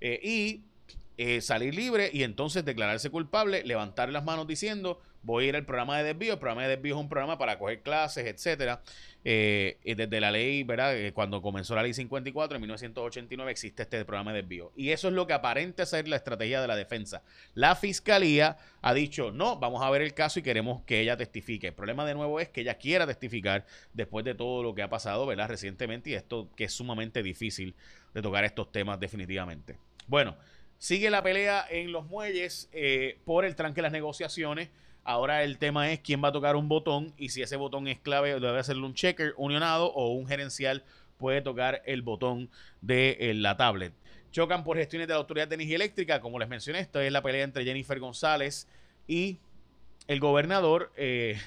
Eh, 0.00 0.20
y 0.22 0.62
salir 1.40 1.74
libre 1.74 2.10
y 2.12 2.22
entonces 2.22 2.64
declararse 2.64 3.10
culpable, 3.10 3.64
levantar 3.64 4.08
las 4.10 4.24
manos 4.24 4.46
diciendo 4.46 5.00
voy 5.22 5.44
a 5.44 5.48
ir 5.48 5.56
al 5.56 5.64
programa 5.64 5.98
de 5.98 6.04
desvío. 6.04 6.32
El 6.32 6.38
programa 6.38 6.62
de 6.62 6.68
desvío 6.70 6.94
es 6.94 7.00
un 7.00 7.08
programa 7.08 7.38
para 7.38 7.58
coger 7.58 7.82
clases, 7.82 8.26
etcétera. 8.26 8.80
Eh, 9.24 9.78
desde 9.84 10.20
la 10.20 10.30
ley, 10.30 10.62
¿verdad? 10.62 10.96
Eh, 10.96 11.12
cuando 11.12 11.42
comenzó 11.42 11.74
la 11.74 11.82
ley 11.82 11.92
54 11.92 12.56
en 12.56 12.62
1989 12.62 13.50
existe 13.50 13.82
este 13.82 14.04
programa 14.04 14.32
de 14.32 14.42
desvío. 14.42 14.72
Y 14.76 14.90
eso 14.90 15.08
es 15.08 15.14
lo 15.14 15.26
que 15.26 15.34
aparente 15.34 15.84
ser 15.86 16.08
la 16.08 16.16
estrategia 16.16 16.60
de 16.60 16.68
la 16.68 16.76
defensa. 16.76 17.22
La 17.54 17.74
fiscalía 17.74 18.56
ha 18.80 18.94
dicho, 18.94 19.32
no, 19.32 19.58
vamos 19.58 19.82
a 19.82 19.90
ver 19.90 20.02
el 20.02 20.14
caso 20.14 20.38
y 20.38 20.42
queremos 20.42 20.82
que 20.82 21.00
ella 21.00 21.16
testifique. 21.16 21.68
El 21.68 21.74
problema 21.74 22.06
de 22.06 22.14
nuevo 22.14 22.40
es 22.40 22.48
que 22.48 22.62
ella 22.62 22.78
quiera 22.78 23.06
testificar 23.06 23.66
después 23.92 24.24
de 24.24 24.34
todo 24.34 24.62
lo 24.62 24.74
que 24.74 24.82
ha 24.82 24.88
pasado, 24.88 25.26
¿verdad? 25.26 25.48
Recientemente 25.48 26.10
y 26.10 26.14
esto 26.14 26.48
que 26.56 26.64
es 26.64 26.72
sumamente 26.72 27.22
difícil 27.22 27.74
de 28.14 28.22
tocar 28.22 28.44
estos 28.44 28.72
temas 28.72 28.98
definitivamente. 28.98 29.76
Bueno, 30.06 30.38
sigue 30.78 31.10
la 31.10 31.22
pelea 31.22 31.66
en 31.68 31.92
los 31.92 32.06
muelles 32.06 32.68
eh, 32.72 33.18
por 33.24 33.44
el 33.44 33.56
tranque 33.56 33.76
de 33.76 33.82
las 33.82 33.92
negociaciones. 33.92 34.70
Ahora 35.04 35.42
el 35.42 35.58
tema 35.58 35.90
es 35.90 36.00
quién 36.00 36.22
va 36.22 36.28
a 36.28 36.32
tocar 36.32 36.56
un 36.56 36.68
botón 36.68 37.14
y 37.16 37.30
si 37.30 37.42
ese 37.42 37.56
botón 37.56 37.88
es 37.88 37.98
clave, 37.98 38.40
debe 38.40 38.58
hacerle 38.58 38.84
un 38.84 38.94
checker 38.94 39.34
unionado 39.36 39.92
o 39.92 40.12
un 40.12 40.26
gerencial 40.26 40.84
puede 41.16 41.42
tocar 41.42 41.82
el 41.84 42.02
botón 42.02 42.50
de 42.80 43.16
eh, 43.20 43.34
la 43.34 43.56
tablet. 43.56 43.92
Chocan 44.30 44.62
por 44.62 44.76
gestiones 44.76 45.08
de 45.08 45.14
la 45.14 45.18
Autoridad 45.18 45.48
de 45.48 45.54
Energía 45.56 45.76
Eléctrica, 45.76 46.20
como 46.20 46.38
les 46.38 46.48
mencioné, 46.48 46.80
esta 46.80 47.02
es 47.04 47.10
la 47.10 47.22
pelea 47.22 47.44
entre 47.44 47.64
Jennifer 47.64 47.98
González 47.98 48.68
y 49.06 49.38
el 50.06 50.20
gobernador. 50.20 50.92
Eh, 50.96 51.38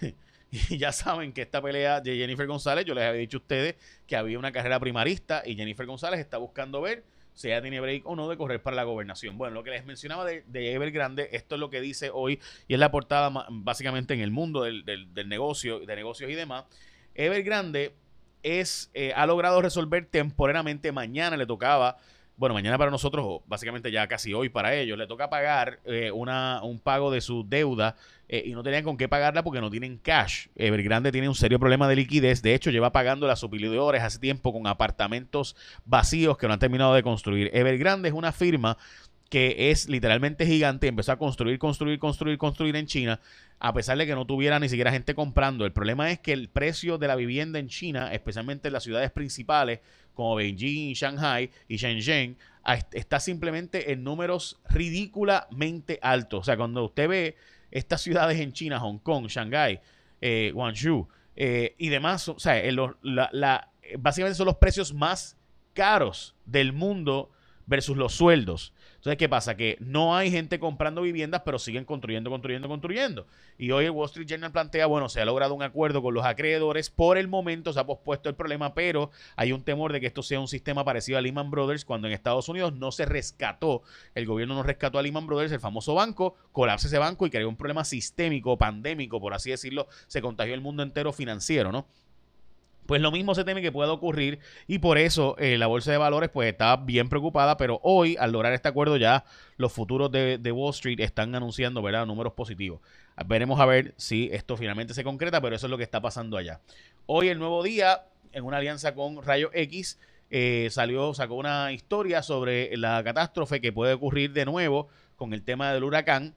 y 0.51 0.77
ya 0.77 0.91
saben 0.91 1.31
que 1.31 1.41
esta 1.41 1.61
pelea 1.61 2.01
de 2.01 2.17
Jennifer 2.17 2.47
González, 2.47 2.85
yo 2.85 2.93
les 2.93 3.05
había 3.05 3.21
dicho 3.21 3.37
a 3.37 3.41
ustedes 3.41 3.75
que 4.07 4.15
había 4.15 4.37
una 4.37 4.51
carrera 4.51 4.79
primarista 4.79 5.43
y 5.45 5.55
Jennifer 5.55 5.85
González 5.85 6.19
está 6.19 6.37
buscando 6.37 6.81
ver 6.81 7.03
si 7.33 7.47
ella 7.47 7.61
tiene 7.61 7.79
break 7.79 8.05
o 8.05 8.15
no 8.15 8.29
de 8.29 8.37
correr 8.37 8.61
para 8.61 8.75
la 8.75 8.83
gobernación. 8.83 9.37
Bueno, 9.37 9.55
lo 9.55 9.63
que 9.63 9.71
les 9.71 9.85
mencionaba 9.85 10.25
de, 10.25 10.43
de 10.47 10.73
Evergrande, 10.73 11.29
esto 11.31 11.55
es 11.55 11.59
lo 11.59 11.69
que 11.69 11.81
dice 11.81 12.09
hoy 12.13 12.39
y 12.67 12.73
es 12.73 12.79
la 12.79 12.91
portada 12.91 13.31
básicamente 13.49 14.13
en 14.13 14.19
el 14.19 14.31
mundo 14.31 14.63
del, 14.63 14.83
del, 14.85 15.29
negocio, 15.29 15.79
de 15.79 15.95
negocios 15.95 16.29
y 16.29 16.35
demás. 16.35 16.65
Evergrande 17.15 17.95
es, 18.43 18.91
eh, 18.93 19.13
ha 19.15 19.25
logrado 19.25 19.61
resolver 19.61 20.05
temporalmente, 20.05 20.91
mañana 20.91 21.37
le 21.37 21.45
tocaba 21.45 21.97
bueno, 22.41 22.55
mañana 22.55 22.75
para 22.79 22.89
nosotros, 22.89 23.41
básicamente 23.45 23.91
ya 23.91 24.07
casi 24.07 24.33
hoy 24.33 24.49
para 24.49 24.73
ellos, 24.73 24.97
le 24.97 25.05
toca 25.05 25.29
pagar 25.29 25.79
eh, 25.85 26.09
una, 26.09 26.63
un 26.63 26.79
pago 26.79 27.11
de 27.11 27.21
su 27.21 27.47
deuda 27.47 27.95
eh, 28.27 28.41
y 28.47 28.53
no 28.53 28.63
tenían 28.63 28.83
con 28.83 28.97
qué 28.97 29.07
pagarla 29.07 29.43
porque 29.43 29.61
no 29.61 29.69
tienen 29.69 29.99
cash. 29.99 30.47
Evergrande 30.55 31.11
tiene 31.11 31.29
un 31.29 31.35
serio 31.35 31.59
problema 31.59 31.87
de 31.87 31.97
liquidez. 31.97 32.41
De 32.41 32.55
hecho, 32.55 32.71
lleva 32.71 32.91
pagando 32.91 33.27
las 33.27 33.37
suplidores 33.37 34.01
hace 34.01 34.17
tiempo 34.17 34.51
con 34.51 34.65
apartamentos 34.65 35.55
vacíos 35.85 36.35
que 36.35 36.47
no 36.47 36.53
han 36.53 36.59
terminado 36.59 36.95
de 36.95 37.03
construir. 37.03 37.51
Evergrande 37.53 38.09
es 38.09 38.15
una 38.15 38.31
firma 38.31 38.75
que 39.29 39.69
es 39.69 39.87
literalmente 39.87 40.47
gigante, 40.47 40.87
empezó 40.87 41.11
a 41.11 41.19
construir, 41.19 41.59
construir, 41.59 41.99
construir, 41.99 42.39
construir 42.39 42.75
en 42.75 42.87
China, 42.87 43.19
a 43.59 43.71
pesar 43.71 43.99
de 43.99 44.07
que 44.07 44.15
no 44.15 44.25
tuviera 44.25 44.59
ni 44.59 44.67
siquiera 44.67 44.91
gente 44.91 45.13
comprando. 45.13 45.63
El 45.63 45.73
problema 45.73 46.09
es 46.09 46.17
que 46.17 46.33
el 46.33 46.49
precio 46.49 46.97
de 46.97 47.07
la 47.07 47.15
vivienda 47.15 47.59
en 47.59 47.67
China, 47.67 48.11
especialmente 48.11 48.69
en 48.69 48.73
las 48.73 48.83
ciudades 48.83 49.11
principales, 49.11 49.79
como 50.13 50.35
Beijing, 50.35 50.93
Shanghai 50.93 51.49
y 51.67 51.77
Shenzhen, 51.77 52.37
está 52.93 53.19
simplemente 53.19 53.91
en 53.91 54.03
números 54.03 54.59
ridículamente 54.69 55.99
altos. 56.01 56.41
O 56.41 56.43
sea, 56.43 56.57
cuando 56.57 56.85
usted 56.85 57.07
ve 57.07 57.35
estas 57.71 58.01
ciudades 58.01 58.39
en 58.39 58.53
China, 58.53 58.79
Hong 58.79 58.99
Kong, 58.99 59.27
Shanghai, 59.27 59.79
eh, 60.19 60.51
Guangzhou 60.53 61.07
eh, 61.35 61.75
y 61.77 61.89
demás, 61.89 62.27
o 62.29 62.39
sea, 62.39 62.61
básicamente 63.97 64.35
son 64.35 64.45
los 64.45 64.57
precios 64.57 64.93
más 64.93 65.37
caros 65.73 66.35
del 66.45 66.73
mundo 66.73 67.31
versus 67.65 67.97
los 67.97 68.13
sueldos. 68.13 68.73
Entonces, 69.01 69.17
¿qué 69.17 69.27
pasa? 69.27 69.57
Que 69.57 69.77
no 69.79 70.15
hay 70.15 70.29
gente 70.29 70.59
comprando 70.59 71.01
viviendas, 71.01 71.41
pero 71.43 71.57
siguen 71.57 71.85
construyendo, 71.85 72.29
construyendo, 72.29 72.67
construyendo. 72.67 73.25
Y 73.57 73.71
hoy 73.71 73.85
el 73.85 73.91
Wall 73.91 74.05
Street 74.05 74.27
Journal 74.27 74.51
plantea, 74.51 74.85
bueno, 74.85 75.09
se 75.09 75.19
ha 75.19 75.25
logrado 75.25 75.55
un 75.55 75.63
acuerdo 75.63 76.03
con 76.03 76.13
los 76.13 76.23
acreedores. 76.23 76.91
Por 76.91 77.17
el 77.17 77.27
momento 77.27 77.73
se 77.73 77.79
ha 77.79 77.83
pospuesto 77.87 78.29
el 78.29 78.35
problema, 78.35 78.75
pero 78.75 79.09
hay 79.35 79.53
un 79.53 79.63
temor 79.63 79.91
de 79.91 80.01
que 80.01 80.05
esto 80.05 80.21
sea 80.21 80.39
un 80.39 80.47
sistema 80.47 80.85
parecido 80.85 81.17
a 81.17 81.21
Lehman 81.21 81.49
Brothers, 81.49 81.83
cuando 81.83 82.07
en 82.07 82.13
Estados 82.13 82.47
Unidos 82.47 82.73
no 82.73 82.91
se 82.91 83.05
rescató, 83.05 83.81
el 84.13 84.27
gobierno 84.27 84.53
no 84.53 84.61
rescató 84.61 84.99
a 84.99 85.01
Lehman 85.01 85.25
Brothers, 85.25 85.51
el 85.51 85.59
famoso 85.59 85.95
banco, 85.95 86.35
colapsa 86.51 86.85
ese 86.85 86.99
banco 86.99 87.25
y 87.25 87.31
creó 87.31 87.49
un 87.49 87.57
problema 87.57 87.83
sistémico, 87.83 88.55
pandémico, 88.59 89.19
por 89.19 89.33
así 89.33 89.49
decirlo, 89.49 89.87
se 90.05 90.21
contagió 90.21 90.53
el 90.53 90.61
mundo 90.61 90.83
entero 90.83 91.11
financiero, 91.11 91.71
¿no? 91.71 91.87
Pues 92.91 93.01
lo 93.01 93.09
mismo 93.09 93.33
se 93.35 93.45
teme 93.45 93.61
que 93.61 93.71
pueda 93.71 93.93
ocurrir 93.93 94.39
y 94.67 94.79
por 94.79 94.97
eso 94.97 95.37
eh, 95.37 95.57
la 95.57 95.67
bolsa 95.67 95.93
de 95.93 95.97
valores 95.97 96.29
pues 96.29 96.51
está 96.51 96.75
bien 96.75 97.07
preocupada, 97.07 97.55
pero 97.55 97.79
hoy 97.83 98.17
al 98.19 98.33
lograr 98.33 98.51
este 98.51 98.67
acuerdo 98.67 98.97
ya 98.97 99.23
los 99.55 99.71
futuros 99.71 100.11
de, 100.11 100.51
Wall 100.51 100.71
Street 100.71 100.99
están 100.99 101.33
anunciando 101.33 101.81
¿verdad? 101.81 102.05
números 102.05 102.33
positivos. 102.33 102.81
Veremos 103.25 103.61
a 103.61 103.65
ver 103.65 103.93
si 103.95 104.27
esto 104.33 104.57
finalmente 104.57 104.93
se 104.93 105.05
concreta, 105.05 105.39
pero 105.39 105.55
eso 105.55 105.67
es 105.67 105.71
lo 105.71 105.77
que 105.77 105.85
está 105.85 106.01
pasando 106.01 106.35
allá. 106.35 106.59
Hoy 107.05 107.29
el 107.29 107.39
nuevo 107.39 107.63
día, 107.63 108.07
en 108.33 108.43
una 108.43 108.57
alianza 108.57 108.93
con 108.93 109.23
Rayo 109.23 109.51
X, 109.53 109.97
eh, 110.29 110.67
salió, 110.69 111.13
sacó 111.13 111.35
una 111.35 111.71
historia 111.71 112.21
sobre 112.21 112.75
la 112.75 113.01
catástrofe 113.05 113.61
que 113.61 113.71
puede 113.71 113.93
ocurrir 113.93 114.33
de 114.33 114.43
nuevo 114.43 114.89
con 115.15 115.31
el 115.31 115.43
tema 115.43 115.71
del 115.71 115.85
huracán 115.85 116.35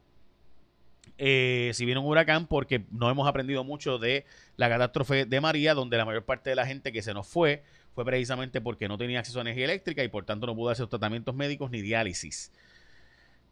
eh, 1.19 1.71
si 1.75 1.85
viene 1.85 2.01
un 2.01 2.07
huracán, 2.07 2.47
porque 2.47 2.85
no 2.91 3.11
hemos 3.11 3.29
aprendido 3.29 3.65
mucho 3.65 3.99
de 3.99 4.27
la 4.57 4.69
catástrofe 4.69 5.27
de 5.27 5.41
María, 5.41 5.75
donde 5.75 5.97
la 5.97 6.05
mayor 6.05 6.25
parte 6.25 6.51
de 6.51 6.57
la 6.57 6.67
gente 6.67 6.93
que 6.93 7.03
se 7.03 7.15
nos 7.15 7.27
fue 7.27 7.63
fue 7.95 8.05
precisamente 8.05 8.61
porque 8.61 8.89
no 8.89 8.99
tenía 8.99 9.21
acceso 9.21 9.39
a 9.39 9.43
energía 9.43 9.65
eléctrica 9.65 10.03
y 10.03 10.09
por 10.09 10.25
tanto 10.25 10.47
no 10.47 10.55
pudo 10.57 10.71
hacer 10.71 10.89
tratamientos 10.89 11.35
médicos 11.35 11.71
ni 11.71 11.81
diálisis. 11.81 12.51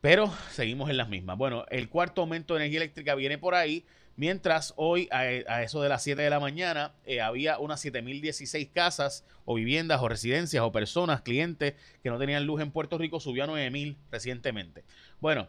Pero 0.00 0.32
seguimos 0.50 0.90
en 0.90 0.96
las 0.96 1.08
mismas. 1.08 1.38
Bueno, 1.38 1.64
el 1.70 1.88
cuarto 1.88 2.22
aumento 2.22 2.54
de 2.54 2.60
energía 2.60 2.80
eléctrica 2.80 3.14
viene 3.14 3.38
por 3.38 3.54
ahí, 3.54 3.86
mientras 4.16 4.74
hoy 4.76 5.08
a, 5.12 5.62
eso 5.62 5.80
de 5.80 5.88
las 5.88 6.02
7 6.02 6.20
de 6.20 6.28
la 6.28 6.40
mañana 6.40 6.92
eh, 7.04 7.20
había 7.20 7.58
unas 7.58 7.84
7.016 7.84 8.72
casas 8.72 9.24
o 9.44 9.54
viviendas 9.54 10.02
o 10.02 10.08
residencias 10.08 10.64
o 10.64 10.72
personas, 10.72 11.22
clientes 11.22 11.74
que 12.02 12.10
no 12.10 12.18
tenían 12.18 12.46
luz 12.46 12.60
en 12.60 12.72
Puerto 12.72 12.98
Rico, 12.98 13.20
subió 13.20 13.44
a 13.44 13.46
9.000 13.46 13.96
recientemente. 14.10 14.82
Bueno, 15.20 15.48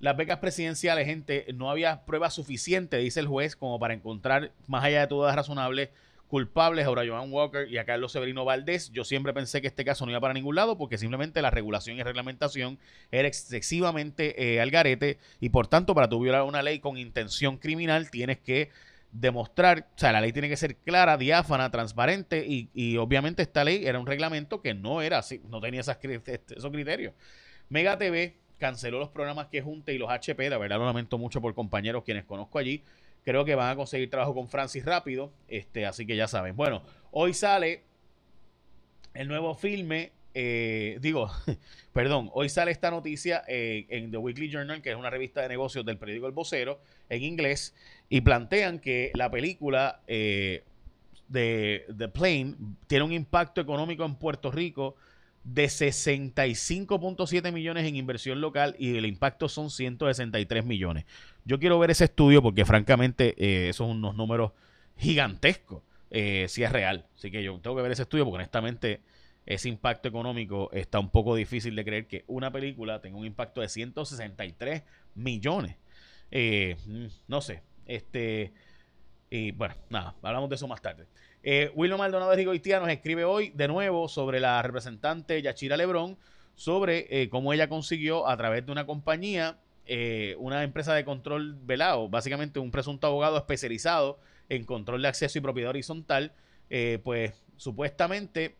las 0.00 0.16
becas 0.16 0.38
presidenciales, 0.38 1.06
gente, 1.06 1.46
no 1.54 1.70
había 1.70 2.04
prueba 2.06 2.30
suficiente, 2.30 2.96
dice 2.96 3.20
el 3.20 3.26
juez, 3.26 3.54
como 3.54 3.78
para 3.78 3.94
encontrar, 3.94 4.52
más 4.66 4.82
allá 4.82 5.00
de 5.00 5.06
todo 5.06 5.30
razonable, 5.30 5.90
culpables 6.26 6.86
a 6.86 6.90
Joan 6.90 7.32
Walker 7.32 7.68
y 7.68 7.76
a 7.76 7.84
Carlos 7.84 8.12
Severino 8.12 8.44
Valdés. 8.44 8.90
Yo 8.92 9.04
siempre 9.04 9.34
pensé 9.34 9.60
que 9.60 9.66
este 9.66 9.84
caso 9.84 10.06
no 10.06 10.12
iba 10.12 10.20
para 10.20 10.32
ningún 10.32 10.54
lado 10.54 10.78
porque 10.78 10.96
simplemente 10.96 11.42
la 11.42 11.50
regulación 11.50 11.98
y 11.98 12.02
reglamentación 12.02 12.78
era 13.10 13.26
excesivamente 13.26 14.54
eh, 14.54 14.60
al 14.60 14.70
garete 14.70 15.18
y 15.40 15.48
por 15.48 15.66
tanto 15.66 15.94
para 15.94 16.08
tú 16.08 16.20
violar 16.20 16.44
una 16.44 16.62
ley 16.62 16.78
con 16.78 16.96
intención 16.96 17.58
criminal 17.58 18.10
tienes 18.10 18.38
que 18.38 18.70
demostrar, 19.10 19.88
o 19.96 19.98
sea, 19.98 20.12
la 20.12 20.20
ley 20.20 20.32
tiene 20.32 20.48
que 20.48 20.56
ser 20.56 20.76
clara, 20.76 21.16
diáfana, 21.16 21.72
transparente 21.72 22.46
y, 22.46 22.96
obviamente 22.96 23.42
esta 23.42 23.64
ley 23.64 23.84
era 23.84 23.98
un 23.98 24.06
reglamento 24.06 24.62
que 24.62 24.72
no 24.72 25.02
era 25.02 25.18
así, 25.18 25.42
no 25.48 25.60
tenía 25.60 25.80
esas, 25.80 25.98
esos 26.00 26.70
criterios. 26.70 27.12
Mega 27.68 27.98
TV 27.98 28.36
canceló 28.60 29.00
los 29.00 29.08
programas 29.08 29.48
que 29.48 29.62
junte 29.62 29.92
y 29.92 29.98
los 29.98 30.08
HP. 30.08 30.48
La 30.48 30.58
verdad 30.58 30.78
lo 30.78 30.86
lamento 30.86 31.18
mucho 31.18 31.40
por 31.40 31.52
compañeros 31.54 32.04
quienes 32.04 32.24
conozco 32.24 32.58
allí. 32.58 32.84
Creo 33.24 33.44
que 33.44 33.56
van 33.56 33.70
a 33.70 33.76
conseguir 33.76 34.08
trabajo 34.08 34.34
con 34.34 34.48
Francis 34.48 34.84
rápido. 34.84 35.32
Este, 35.48 35.86
así 35.86 36.06
que 36.06 36.14
ya 36.14 36.28
saben. 36.28 36.54
Bueno, 36.54 36.82
hoy 37.10 37.34
sale 37.34 37.82
el 39.14 39.26
nuevo 39.26 39.54
filme. 39.54 40.12
Eh, 40.32 40.98
digo, 41.00 41.28
perdón, 41.92 42.30
hoy 42.34 42.48
sale 42.48 42.70
esta 42.70 42.90
noticia 42.90 43.42
eh, 43.48 43.86
en 43.88 44.10
The 44.10 44.18
Weekly 44.18 44.48
Journal, 44.48 44.80
que 44.80 44.90
es 44.90 44.96
una 44.96 45.10
revista 45.10 45.40
de 45.42 45.48
negocios 45.48 45.84
del 45.84 45.98
periódico 45.98 46.28
El 46.28 46.32
Vocero, 46.32 46.80
en 47.08 47.24
inglés, 47.24 47.74
y 48.08 48.20
plantean 48.20 48.78
que 48.78 49.10
la 49.14 49.30
película 49.30 50.02
eh, 50.06 50.62
de 51.28 51.86
The 51.96 52.08
Plane 52.08 52.54
tiene 52.86 53.04
un 53.04 53.12
impacto 53.12 53.60
económico 53.60 54.04
en 54.04 54.14
Puerto 54.14 54.52
Rico 54.52 54.96
de 55.44 55.64
65.7 55.66 57.52
millones 57.52 57.86
en 57.86 57.96
inversión 57.96 58.40
local 58.40 58.76
y 58.78 58.96
el 58.96 59.06
impacto 59.06 59.48
son 59.48 59.70
163 59.70 60.64
millones. 60.64 61.06
Yo 61.44 61.58
quiero 61.58 61.78
ver 61.78 61.90
ese 61.90 62.04
estudio 62.04 62.42
porque 62.42 62.64
francamente 62.64 63.34
eh, 63.38 63.72
son 63.72 63.90
unos 63.90 64.14
números 64.14 64.52
gigantescos 64.96 65.82
eh, 66.10 66.46
si 66.48 66.62
es 66.62 66.72
real. 66.72 67.06
Así 67.14 67.30
que 67.30 67.42
yo 67.42 67.58
tengo 67.60 67.76
que 67.76 67.82
ver 67.82 67.92
ese 67.92 68.02
estudio 68.02 68.24
porque 68.24 68.36
honestamente 68.36 69.00
ese 69.46 69.68
impacto 69.68 70.08
económico 70.08 70.70
está 70.72 70.98
un 70.98 71.10
poco 71.10 71.34
difícil 71.34 71.74
de 71.74 71.84
creer 71.84 72.06
que 72.06 72.24
una 72.26 72.52
película 72.52 73.00
tenga 73.00 73.18
un 73.18 73.26
impacto 73.26 73.60
de 73.60 73.68
163 73.68 74.82
millones. 75.14 75.76
Eh, 76.30 76.76
mm, 76.86 77.06
no 77.28 77.40
sé. 77.40 77.62
Este, 77.86 78.52
y 79.30 79.52
bueno, 79.52 79.74
nada, 79.88 80.14
hablamos 80.22 80.50
de 80.50 80.56
eso 80.56 80.68
más 80.68 80.82
tarde. 80.82 81.06
Eh, 81.42 81.72
Maldonado 81.74 82.30
de 82.30 82.36
Rigoitia 82.36 82.80
nos 82.80 82.90
escribe 82.90 83.24
hoy 83.24 83.50
de 83.50 83.66
nuevo 83.68 84.08
sobre 84.08 84.40
la 84.40 84.60
representante 84.62 85.40
Yachira 85.40 85.76
Lebrón, 85.76 86.18
sobre 86.54 87.06
eh, 87.08 87.30
cómo 87.30 87.52
ella 87.54 87.68
consiguió 87.68 88.28
a 88.28 88.36
través 88.36 88.66
de 88.66 88.72
una 88.72 88.84
compañía, 88.84 89.58
eh, 89.86 90.36
una 90.38 90.62
empresa 90.62 90.94
de 90.94 91.04
control 91.04 91.56
velado, 91.62 92.08
básicamente 92.08 92.58
un 92.58 92.70
presunto 92.70 93.06
abogado 93.06 93.38
especializado 93.38 94.20
en 94.50 94.64
control 94.64 95.00
de 95.00 95.08
acceso 95.08 95.38
y 95.38 95.40
propiedad 95.40 95.70
horizontal, 95.70 96.32
eh, 96.68 96.98
pues 97.02 97.32
supuestamente 97.56 98.56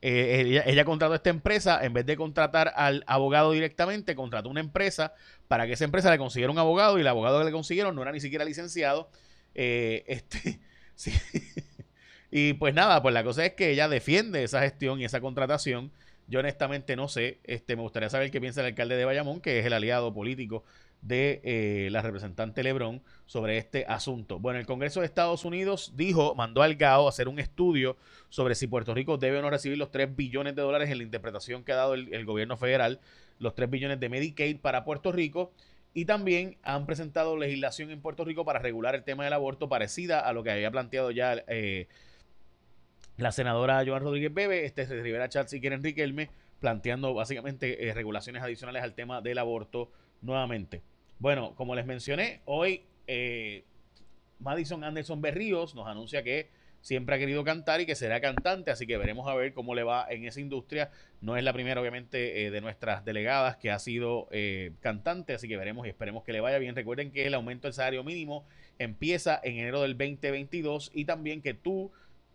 ella, 0.00 0.62
ella, 0.64 0.84
contrató 0.84 1.12
a 1.12 1.16
esta 1.16 1.30
empresa, 1.30 1.84
en 1.84 1.92
vez 1.92 2.06
de 2.06 2.16
contratar 2.16 2.72
al 2.76 3.02
abogado 3.08 3.50
directamente, 3.50 4.14
contrató 4.14 4.48
una 4.48 4.60
empresa 4.60 5.12
para 5.48 5.66
que 5.66 5.72
esa 5.72 5.84
empresa 5.84 6.08
le 6.10 6.18
consiguiera 6.18 6.52
un 6.52 6.58
abogado 6.58 6.96
y 6.98 7.00
el 7.00 7.08
abogado 7.08 7.40
que 7.40 7.46
le 7.46 7.52
consiguieron 7.52 7.96
no 7.96 8.02
era 8.02 8.12
ni 8.12 8.20
siquiera 8.20 8.44
licenciado. 8.44 9.10
este, 9.54 10.60
sí. 10.94 11.12
Y 12.30 12.54
pues 12.54 12.74
nada, 12.74 13.02
pues 13.02 13.14
la 13.14 13.24
cosa 13.24 13.44
es 13.44 13.54
que 13.54 13.70
ella 13.70 13.88
defiende 13.88 14.42
esa 14.42 14.60
gestión 14.60 15.00
y 15.00 15.04
esa 15.04 15.20
contratación. 15.20 15.90
Yo 16.26 16.40
honestamente 16.40 16.94
no 16.94 17.08
sé, 17.08 17.38
este, 17.44 17.74
me 17.74 17.82
gustaría 17.82 18.10
saber 18.10 18.30
qué 18.30 18.40
piensa 18.40 18.60
el 18.60 18.66
alcalde 18.66 18.96
de 18.96 19.04
Bayamón, 19.06 19.40
que 19.40 19.58
es 19.58 19.66
el 19.66 19.72
aliado 19.72 20.12
político 20.12 20.62
de 21.00 21.40
eh, 21.44 21.88
la 21.90 22.02
representante 22.02 22.62
Lebrón 22.62 23.02
sobre 23.26 23.58
este 23.58 23.84
asunto. 23.86 24.38
Bueno, 24.38 24.58
el 24.58 24.66
Congreso 24.66 25.00
de 25.00 25.06
Estados 25.06 25.44
Unidos 25.44 25.92
dijo, 25.96 26.34
mandó 26.34 26.62
al 26.62 26.74
GAO 26.74 27.06
a 27.06 27.10
hacer 27.10 27.28
un 27.28 27.38
estudio 27.38 27.96
sobre 28.28 28.54
si 28.54 28.66
Puerto 28.66 28.94
Rico 28.94 29.16
debe 29.16 29.38
o 29.38 29.42
no 29.42 29.50
recibir 29.50 29.78
los 29.78 29.90
3 29.90 30.14
billones 30.16 30.56
de 30.56 30.62
dólares 30.62 30.90
en 30.90 30.98
la 30.98 31.04
interpretación 31.04 31.64
que 31.64 31.72
ha 31.72 31.76
dado 31.76 31.94
el, 31.94 32.24
gobierno 32.24 32.56
federal, 32.56 33.00
los 33.38 33.54
3 33.54 33.70
billones 33.70 34.00
de 34.00 34.08
Medicaid 34.08 34.58
para 34.58 34.84
Puerto 34.84 35.12
Rico. 35.12 35.52
Y 35.94 36.04
también 36.04 36.58
han 36.62 36.86
presentado 36.86 37.36
legislación 37.36 37.90
en 37.90 38.00
Puerto 38.00 38.24
Rico 38.24 38.44
para 38.44 38.58
regular 38.58 38.94
el 38.94 39.04
tema 39.04 39.24
del 39.24 39.32
aborto 39.32 39.68
parecida 39.68 40.20
a 40.20 40.32
lo 40.32 40.42
que 40.42 40.50
había 40.50 40.70
planteado 40.70 41.10
ya 41.10 41.42
eh, 41.48 41.88
la 43.18 43.32
senadora 43.32 43.82
Joan 43.84 44.02
Rodríguez 44.02 44.32
Bebe, 44.32 44.64
este 44.64 44.86
Rivera 44.86 45.28
Chatz 45.28 45.52
y 45.52 45.60
Keren 45.60 45.82
Riquelme, 45.82 46.30
planteando 46.60 47.12
básicamente 47.14 47.88
eh, 47.88 47.92
regulaciones 47.92 48.42
adicionales 48.42 48.82
al 48.82 48.94
tema 48.94 49.20
del 49.20 49.38
aborto 49.38 49.90
nuevamente. 50.22 50.82
Bueno, 51.18 51.54
como 51.56 51.74
les 51.74 51.84
mencioné, 51.84 52.40
hoy 52.44 52.84
eh, 53.08 53.64
Madison 54.38 54.84
Anderson 54.84 55.20
Berríos 55.20 55.74
nos 55.74 55.88
anuncia 55.88 56.22
que 56.22 56.48
siempre 56.80 57.16
ha 57.16 57.18
querido 57.18 57.42
cantar 57.42 57.80
y 57.80 57.86
que 57.86 57.96
será 57.96 58.20
cantante, 58.20 58.70
así 58.70 58.86
que 58.86 58.96
veremos 58.96 59.26
a 59.26 59.34
ver 59.34 59.52
cómo 59.52 59.74
le 59.74 59.82
va 59.82 60.06
en 60.08 60.24
esa 60.24 60.40
industria. 60.40 60.92
No 61.20 61.36
es 61.36 61.42
la 61.42 61.52
primera, 61.52 61.80
obviamente, 61.80 62.46
eh, 62.46 62.52
de 62.52 62.60
nuestras 62.60 63.04
delegadas 63.04 63.56
que 63.56 63.72
ha 63.72 63.80
sido 63.80 64.28
cantante, 64.78 65.32
así 65.32 65.48
que 65.48 65.56
veremos 65.56 65.86
y 65.86 65.90
esperemos 65.90 66.22
que 66.22 66.32
le 66.32 66.40
vaya 66.40 66.58
bien. 66.58 66.76
Recuerden 66.76 67.10
que 67.10 67.26
el 67.26 67.34
aumento 67.34 67.66
del 67.66 67.74
salario 67.74 68.04
mínimo 68.04 68.46
empieza 68.78 69.40
en 69.42 69.58
enero 69.58 69.82
del 69.82 69.98
2022 69.98 70.92
y 70.94 71.04
también 71.04 71.42
que 71.42 71.52
tú 71.52 71.90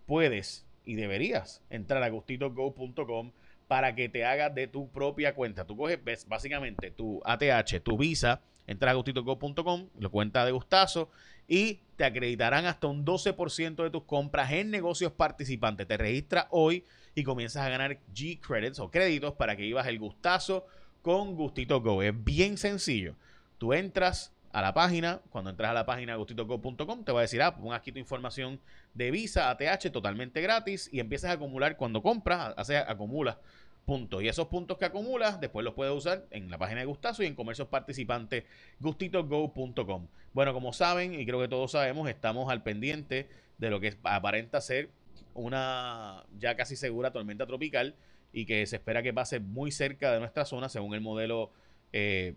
puedes 0.05 0.65
y 0.85 0.95
deberías 0.95 1.61
entrar 1.69 2.03
a 2.03 2.09
gustitogo.com 2.09 3.31
para 3.67 3.95
que 3.95 4.09
te 4.09 4.25
hagas 4.25 4.53
de 4.53 4.67
tu 4.67 4.89
propia 4.89 5.33
cuenta. 5.33 5.65
Tú 5.65 5.77
coges 5.77 5.99
básicamente 6.27 6.91
tu 6.91 7.21
ATH, 7.25 7.81
tu 7.81 7.97
visa, 7.97 8.41
entras 8.67 8.91
a 8.91 8.95
gustitogo.com, 8.95 9.87
lo 9.97 10.11
cuenta 10.11 10.45
de 10.45 10.51
gustazo 10.51 11.09
y 11.47 11.79
te 11.95 12.05
acreditarán 12.05 12.65
hasta 12.65 12.87
un 12.87 13.05
12% 13.05 13.83
de 13.83 13.89
tus 13.89 14.03
compras 14.03 14.51
en 14.51 14.71
negocios 14.71 15.11
participantes. 15.11 15.87
Te 15.87 15.97
registras 15.97 16.47
hoy 16.51 16.83
y 17.15 17.23
comienzas 17.23 17.65
a 17.65 17.69
ganar 17.69 17.99
G 18.13 18.39
credits 18.39 18.79
o 18.79 18.89
créditos 18.89 19.33
para 19.33 19.55
que 19.55 19.65
ibas 19.65 19.87
el 19.87 19.99
gustazo 19.99 20.65
con 21.01 21.35
Gustito 21.35 21.81
Go. 21.81 22.01
Es 22.01 22.23
bien 22.23 22.57
sencillo. 22.57 23.15
Tú 23.57 23.73
entras 23.73 24.32
a 24.53 24.61
la 24.61 24.73
página. 24.73 25.19
Cuando 25.29 25.49
entras 25.49 25.71
a 25.71 25.73
la 25.73 25.85
página 25.85 26.15
gustitosgo.com 26.15 27.03
te 27.03 27.11
va 27.11 27.19
a 27.19 27.21
decir, 27.23 27.41
ah, 27.41 27.55
pon 27.55 27.73
aquí 27.73 27.91
tu 27.91 27.99
información 27.99 28.61
de 28.93 29.11
Visa, 29.11 29.49
ATH, 29.49 29.91
totalmente 29.91 30.39
gratis 30.39 30.89
y 30.93 31.01
empiezas 31.01 31.31
a 31.31 31.33
acumular 31.33 31.75
cuando 31.75 32.01
compras, 32.01 32.53
hace, 32.55 32.77
acumulas 32.77 33.37
puntos. 33.85 34.23
Y 34.23 34.29
esos 34.29 34.47
puntos 34.47 34.77
que 34.77 34.85
acumulas, 34.85 35.41
después 35.41 35.65
los 35.65 35.73
puedes 35.73 35.93
usar 35.93 36.25
en 36.31 36.49
la 36.49 36.57
página 36.57 36.79
de 36.79 36.85
Gustazo 36.85 37.23
y 37.23 37.25
en 37.25 37.35
comercios 37.35 37.67
participantes 37.67 38.45
gustitosgo.com. 38.79 40.07
Bueno, 40.33 40.53
como 40.53 40.71
saben, 40.71 41.19
y 41.19 41.25
creo 41.25 41.41
que 41.41 41.49
todos 41.49 41.71
sabemos, 41.71 42.07
estamos 42.07 42.49
al 42.49 42.63
pendiente 42.63 43.27
de 43.57 43.69
lo 43.69 43.79
que 43.79 43.97
aparenta 44.03 44.61
ser 44.61 44.89
una 45.33 46.23
ya 46.37 46.55
casi 46.55 46.75
segura 46.75 47.11
tormenta 47.11 47.45
tropical 47.45 47.95
y 48.31 48.45
que 48.45 48.65
se 48.65 48.77
espera 48.77 49.03
que 49.03 49.13
pase 49.13 49.39
muy 49.39 49.71
cerca 49.71 50.11
de 50.11 50.19
nuestra 50.19 50.45
zona 50.45 50.69
según 50.69 50.93
el 50.93 51.01
modelo 51.01 51.51
eh, 51.91 52.35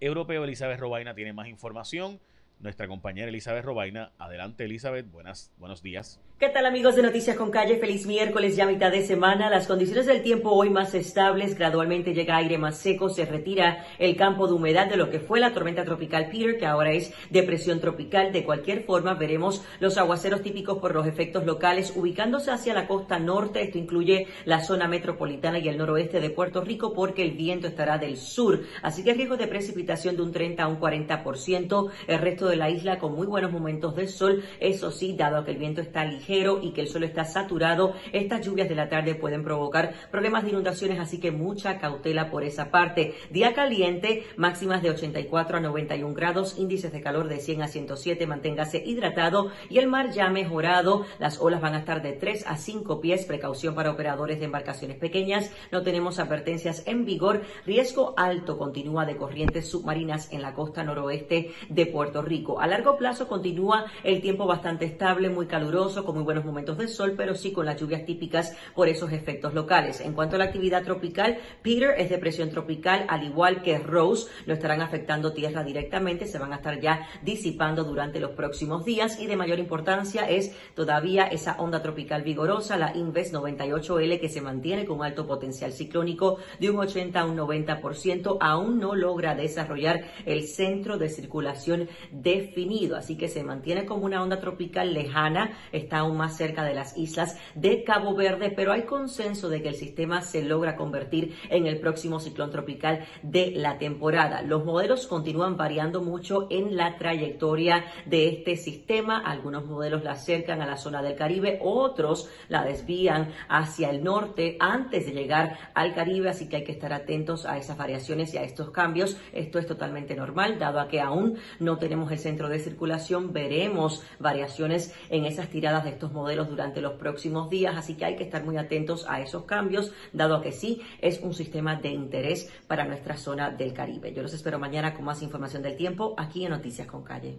europeo. 0.00 0.44
Elizabeth 0.44 0.80
Robaina 0.80 1.14
tiene 1.14 1.32
más 1.32 1.48
información. 1.48 2.20
Nuestra 2.60 2.86
compañera 2.86 3.28
Elizabeth 3.28 3.64
Robaina. 3.64 4.12
Adelante 4.18 4.64
Elizabeth, 4.64 5.10
buenas, 5.10 5.50
buenos 5.56 5.82
días. 5.82 6.20
¿Qué 6.38 6.48
tal 6.48 6.64
amigos 6.64 6.96
de 6.96 7.02
Noticias 7.02 7.36
con 7.36 7.50
Calle? 7.50 7.76
Feliz 7.76 8.06
miércoles, 8.06 8.56
ya 8.56 8.64
mitad 8.64 8.90
de 8.90 9.04
semana. 9.04 9.50
Las 9.50 9.66
condiciones 9.66 10.06
del 10.06 10.22
tiempo 10.22 10.52
hoy 10.52 10.70
más 10.70 10.94
estables, 10.94 11.54
gradualmente 11.54 12.14
llega 12.14 12.36
aire 12.36 12.56
más 12.56 12.78
seco, 12.78 13.10
se 13.10 13.26
retira 13.26 13.84
el 13.98 14.16
campo 14.16 14.46
de 14.46 14.54
humedad 14.54 14.88
de 14.88 14.96
lo 14.96 15.10
que 15.10 15.20
fue 15.20 15.38
la 15.38 15.52
tormenta 15.52 15.84
tropical 15.84 16.30
Peter, 16.30 16.56
que 16.56 16.64
ahora 16.64 16.92
es 16.92 17.12
depresión 17.28 17.80
tropical. 17.80 18.32
De 18.32 18.44
cualquier 18.44 18.84
forma, 18.84 19.12
veremos 19.12 19.62
los 19.80 19.98
aguaceros 19.98 20.40
típicos 20.40 20.78
por 20.78 20.94
los 20.94 21.06
efectos 21.06 21.44
locales 21.44 21.92
ubicándose 21.94 22.50
hacia 22.50 22.72
la 22.72 22.86
costa 22.86 23.18
norte. 23.18 23.62
Esto 23.62 23.76
incluye 23.76 24.26
la 24.46 24.64
zona 24.64 24.88
metropolitana 24.88 25.58
y 25.58 25.68
el 25.68 25.76
noroeste 25.76 26.20
de 26.20 26.30
Puerto 26.30 26.62
Rico 26.62 26.94
porque 26.94 27.22
el 27.22 27.32
viento 27.32 27.66
estará 27.66 27.98
del 27.98 28.16
sur. 28.16 28.62
Así 28.82 29.04
que 29.04 29.12
riesgo 29.12 29.36
de 29.36 29.46
precipitación 29.46 30.16
de 30.16 30.22
un 30.22 30.32
30 30.32 30.62
a 30.62 30.68
un 30.68 30.80
40%. 30.80 31.90
El 32.06 32.18
resto 32.18 32.48
de 32.48 32.49
la 32.56 32.70
isla 32.70 32.98
con 32.98 33.14
muy 33.14 33.26
buenos 33.26 33.52
momentos 33.52 33.94
de 33.96 34.06
sol. 34.06 34.44
Eso 34.60 34.90
sí, 34.90 35.14
dado 35.16 35.44
que 35.44 35.52
el 35.52 35.58
viento 35.58 35.80
está 35.80 36.04
ligero 36.04 36.60
y 36.62 36.72
que 36.72 36.82
el 36.82 36.88
suelo 36.88 37.06
está 37.06 37.24
saturado, 37.24 37.94
estas 38.12 38.44
lluvias 38.44 38.68
de 38.68 38.74
la 38.74 38.88
tarde 38.88 39.14
pueden 39.14 39.44
provocar 39.44 39.94
problemas 40.10 40.44
de 40.44 40.50
inundaciones, 40.50 40.98
así 40.98 41.20
que 41.20 41.30
mucha 41.30 41.78
cautela 41.78 42.30
por 42.30 42.44
esa 42.44 42.70
parte. 42.70 43.14
Día 43.30 43.54
caliente, 43.54 44.24
máximas 44.36 44.82
de 44.82 44.90
84 44.90 45.58
a 45.58 45.60
91 45.60 46.14
grados, 46.14 46.58
índices 46.58 46.92
de 46.92 47.00
calor 47.00 47.28
de 47.28 47.38
100 47.38 47.62
a 47.62 47.68
107, 47.68 48.26
manténgase 48.26 48.82
hidratado 48.84 49.50
y 49.68 49.78
el 49.78 49.86
mar 49.86 50.10
ya 50.10 50.28
mejorado. 50.30 51.04
Las 51.18 51.40
olas 51.40 51.60
van 51.60 51.74
a 51.74 51.80
estar 51.80 52.02
de 52.02 52.12
3 52.12 52.44
a 52.46 52.56
5 52.56 53.00
pies, 53.00 53.24
precaución 53.26 53.74
para 53.74 53.90
operadores 53.90 54.38
de 54.38 54.46
embarcaciones 54.46 54.96
pequeñas. 54.98 55.52
No 55.70 55.82
tenemos 55.82 56.18
advertencias 56.18 56.82
en 56.86 57.04
vigor. 57.04 57.42
Riesgo 57.66 58.14
alto 58.16 58.58
continúa 58.58 59.04
de 59.06 59.16
corrientes 59.16 59.68
submarinas 59.68 60.32
en 60.32 60.42
la 60.42 60.54
costa 60.54 60.82
noroeste 60.82 61.52
de 61.68 61.86
Puerto 61.86 62.22
Rico. 62.22 62.39
A 62.58 62.66
largo 62.66 62.96
plazo 62.96 63.28
continúa 63.28 63.86
el 64.02 64.20
tiempo 64.20 64.46
bastante 64.46 64.84
estable, 64.84 65.28
muy 65.28 65.46
caluroso, 65.46 66.04
como 66.04 66.24
buenos 66.24 66.44
momentos 66.44 66.78
de 66.78 66.88
sol, 66.88 67.14
pero 67.16 67.34
sí 67.34 67.52
con 67.52 67.66
las 67.66 67.78
lluvias 67.78 68.04
típicas 68.04 68.56
por 68.74 68.88
esos 68.88 69.12
efectos 69.12 69.52
locales. 69.52 70.00
En 70.00 70.14
cuanto 70.14 70.36
a 70.36 70.38
la 70.38 70.46
actividad 70.46 70.82
tropical, 70.82 71.38
Peter 71.62 71.94
es 71.98 72.08
depresión 72.08 72.50
tropical, 72.50 73.04
al 73.08 73.24
igual 73.24 73.62
que 73.62 73.78
Rose, 73.78 74.28
no 74.46 74.54
estarán 74.54 74.80
afectando 74.80 75.32
tierra 75.32 75.62
directamente, 75.62 76.26
se 76.26 76.38
van 76.38 76.52
a 76.52 76.56
estar 76.56 76.80
ya 76.80 77.06
disipando 77.22 77.84
durante 77.84 78.20
los 78.20 78.32
próximos 78.32 78.84
días 78.84 79.20
y 79.20 79.26
de 79.26 79.36
mayor 79.36 79.58
importancia 79.58 80.28
es 80.28 80.54
todavía 80.74 81.26
esa 81.26 81.56
onda 81.58 81.82
tropical 81.82 82.22
vigorosa, 82.22 82.76
la 82.76 82.96
Inves 82.96 83.32
98L, 83.32 84.20
que 84.20 84.28
se 84.28 84.40
mantiene 84.40 84.86
con 84.86 85.02
alto 85.02 85.26
potencial 85.26 85.72
ciclónico 85.72 86.38
de 86.58 86.70
un 86.70 86.78
80 86.78 87.20
a 87.20 87.24
un 87.26 87.36
90%, 87.36 88.38
aún 88.40 88.78
no 88.78 88.94
logra 88.94 89.34
desarrollar 89.34 90.04
el 90.26 90.46
centro 90.46 90.98
de 90.98 91.08
circulación 91.08 91.88
definido, 92.34 92.96
así 92.96 93.16
que 93.16 93.28
se 93.28 93.42
mantiene 93.42 93.86
como 93.86 94.04
una 94.04 94.22
onda 94.22 94.40
tropical 94.40 94.92
lejana, 94.92 95.52
está 95.72 96.04
más 96.08 96.36
cerca 96.36 96.64
de 96.64 96.74
las 96.74 96.96
islas 96.96 97.36
de 97.54 97.84
Cabo 97.84 98.14
Verde, 98.14 98.52
pero 98.54 98.72
hay 98.72 98.82
consenso 98.82 99.48
de 99.48 99.62
que 99.62 99.68
el 99.68 99.74
sistema 99.74 100.22
se 100.22 100.42
logra 100.42 100.76
convertir 100.76 101.34
en 101.50 101.66
el 101.66 101.78
próximo 101.78 102.20
ciclón 102.20 102.50
tropical 102.50 103.06
de 103.22 103.52
la 103.54 103.78
temporada. 103.78 104.42
Los 104.42 104.64
modelos 104.64 105.06
continúan 105.06 105.56
variando 105.56 106.02
mucho 106.02 106.46
en 106.50 106.76
la 106.76 106.96
trayectoria 106.96 107.84
de 108.06 108.28
este 108.28 108.56
sistema. 108.56 109.18
Algunos 109.18 109.66
modelos 109.66 110.02
la 110.04 110.12
acercan 110.12 110.62
a 110.62 110.66
la 110.66 110.76
zona 110.76 111.02
del 111.02 111.16
Caribe, 111.16 111.58
otros 111.62 112.30
la 112.48 112.64
desvían 112.64 113.32
hacia 113.48 113.90
el 113.90 114.02
norte 114.02 114.56
antes 114.60 115.06
de 115.06 115.12
llegar 115.12 115.58
al 115.74 115.94
Caribe, 115.94 116.30
así 116.30 116.48
que 116.48 116.56
hay 116.56 116.64
que 116.64 116.72
estar 116.72 116.92
atentos 116.92 117.46
a 117.46 117.58
esas 117.58 117.76
variaciones 117.76 118.32
y 118.34 118.38
a 118.38 118.42
estos 118.42 118.70
cambios. 118.70 119.16
Esto 119.32 119.58
es 119.58 119.66
totalmente 119.66 120.14
normal, 120.14 120.58
dado 120.58 120.80
a 120.80 120.88
que 120.88 121.00
aún 121.00 121.36
no 121.58 121.78
tenemos 121.78 122.10
el 122.12 122.18
centro 122.20 122.48
de 122.48 122.58
circulación, 122.60 123.32
veremos 123.32 124.02
variaciones 124.18 124.94
en 125.08 125.24
esas 125.24 125.48
tiradas 125.48 125.84
de 125.84 125.90
estos 125.90 126.12
modelos 126.12 126.48
durante 126.48 126.80
los 126.80 126.92
próximos 126.92 127.50
días, 127.50 127.76
así 127.76 127.94
que 127.94 128.04
hay 128.04 128.16
que 128.16 128.24
estar 128.24 128.44
muy 128.44 128.56
atentos 128.56 129.06
a 129.08 129.20
esos 129.20 129.44
cambios, 129.44 129.92
dado 130.12 130.40
que 130.42 130.52
sí 130.52 130.82
es 131.00 131.20
un 131.20 131.34
sistema 131.34 131.76
de 131.76 131.88
interés 131.88 132.52
para 132.68 132.84
nuestra 132.84 133.16
zona 133.16 133.50
del 133.50 133.72
Caribe. 133.72 134.12
Yo 134.12 134.22
los 134.22 134.34
espero 134.34 134.58
mañana 134.58 134.94
con 134.94 135.04
más 135.04 135.22
información 135.22 135.62
del 135.62 135.76
tiempo 135.76 136.14
aquí 136.16 136.44
en 136.44 136.50
Noticias 136.50 136.86
con 136.86 137.02
Calle. 137.02 137.38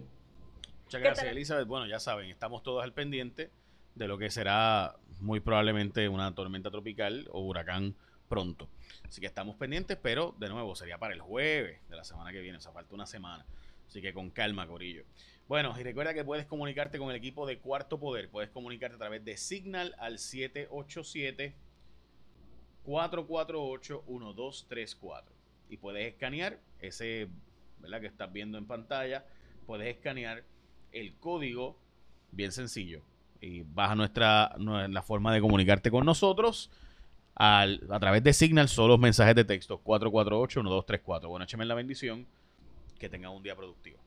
Muchas 0.84 1.00
gracias, 1.00 1.26
Elizabeth. 1.26 1.66
Bueno, 1.66 1.86
ya 1.86 1.98
saben, 1.98 2.28
estamos 2.28 2.62
todos 2.62 2.84
al 2.84 2.92
pendiente 2.92 3.50
de 3.94 4.08
lo 4.08 4.18
que 4.18 4.30
será 4.30 4.96
muy 5.20 5.40
probablemente 5.40 6.08
una 6.08 6.34
tormenta 6.34 6.70
tropical 6.70 7.28
o 7.32 7.40
huracán 7.40 7.94
pronto. 8.28 8.68
Así 9.06 9.20
que 9.20 9.26
estamos 9.26 9.56
pendientes, 9.56 9.98
pero 10.00 10.34
de 10.38 10.48
nuevo 10.48 10.74
sería 10.74 10.98
para 10.98 11.14
el 11.14 11.20
jueves 11.20 11.80
de 11.88 11.96
la 11.96 12.04
semana 12.04 12.32
que 12.32 12.40
viene, 12.40 12.58
o 12.58 12.60
sea, 12.60 12.72
falta 12.72 12.94
una 12.94 13.06
semana. 13.06 13.44
Así 13.92 14.00
que 14.00 14.14
con 14.14 14.30
calma, 14.30 14.66
Corillo. 14.66 15.04
Bueno, 15.46 15.74
y 15.78 15.82
recuerda 15.82 16.14
que 16.14 16.24
puedes 16.24 16.46
comunicarte 16.46 16.96
con 16.96 17.10
el 17.10 17.16
equipo 17.16 17.46
de 17.46 17.58
Cuarto 17.58 18.00
Poder. 18.00 18.30
Puedes 18.30 18.48
comunicarte 18.48 18.94
a 18.94 18.98
través 18.98 19.22
de 19.22 19.36
Signal 19.36 19.94
al 19.98 20.18
787 20.18 21.54
448 22.84 24.04
1234. 24.08 25.34
Y 25.68 25.76
puedes 25.76 26.10
escanear 26.10 26.58
ese, 26.80 27.28
¿verdad? 27.80 28.00
Que 28.00 28.06
estás 28.06 28.32
viendo 28.32 28.56
en 28.56 28.64
pantalla. 28.64 29.26
Puedes 29.66 29.94
escanear 29.94 30.42
el 30.90 31.14
código, 31.16 31.76
bien 32.30 32.50
sencillo. 32.50 33.02
Y 33.42 33.60
vas 33.60 33.90
a 33.90 33.94
nuestra, 33.94 34.56
la 34.56 35.02
forma 35.02 35.34
de 35.34 35.42
comunicarte 35.42 35.90
con 35.90 36.06
nosotros. 36.06 36.70
Al, 37.34 37.86
a 37.90 38.00
través 38.00 38.24
de 38.24 38.32
Signal, 38.32 38.70
solo 38.70 38.94
los 38.94 39.00
mensajes 39.00 39.34
de 39.34 39.44
texto 39.44 39.82
448-1234. 39.84 41.28
Bueno, 41.28 41.44
écheme 41.44 41.66
la 41.66 41.74
bendición. 41.74 42.26
Que 43.02 43.08
tengan 43.08 43.32
un 43.32 43.42
día 43.42 43.56
productivo. 43.56 43.98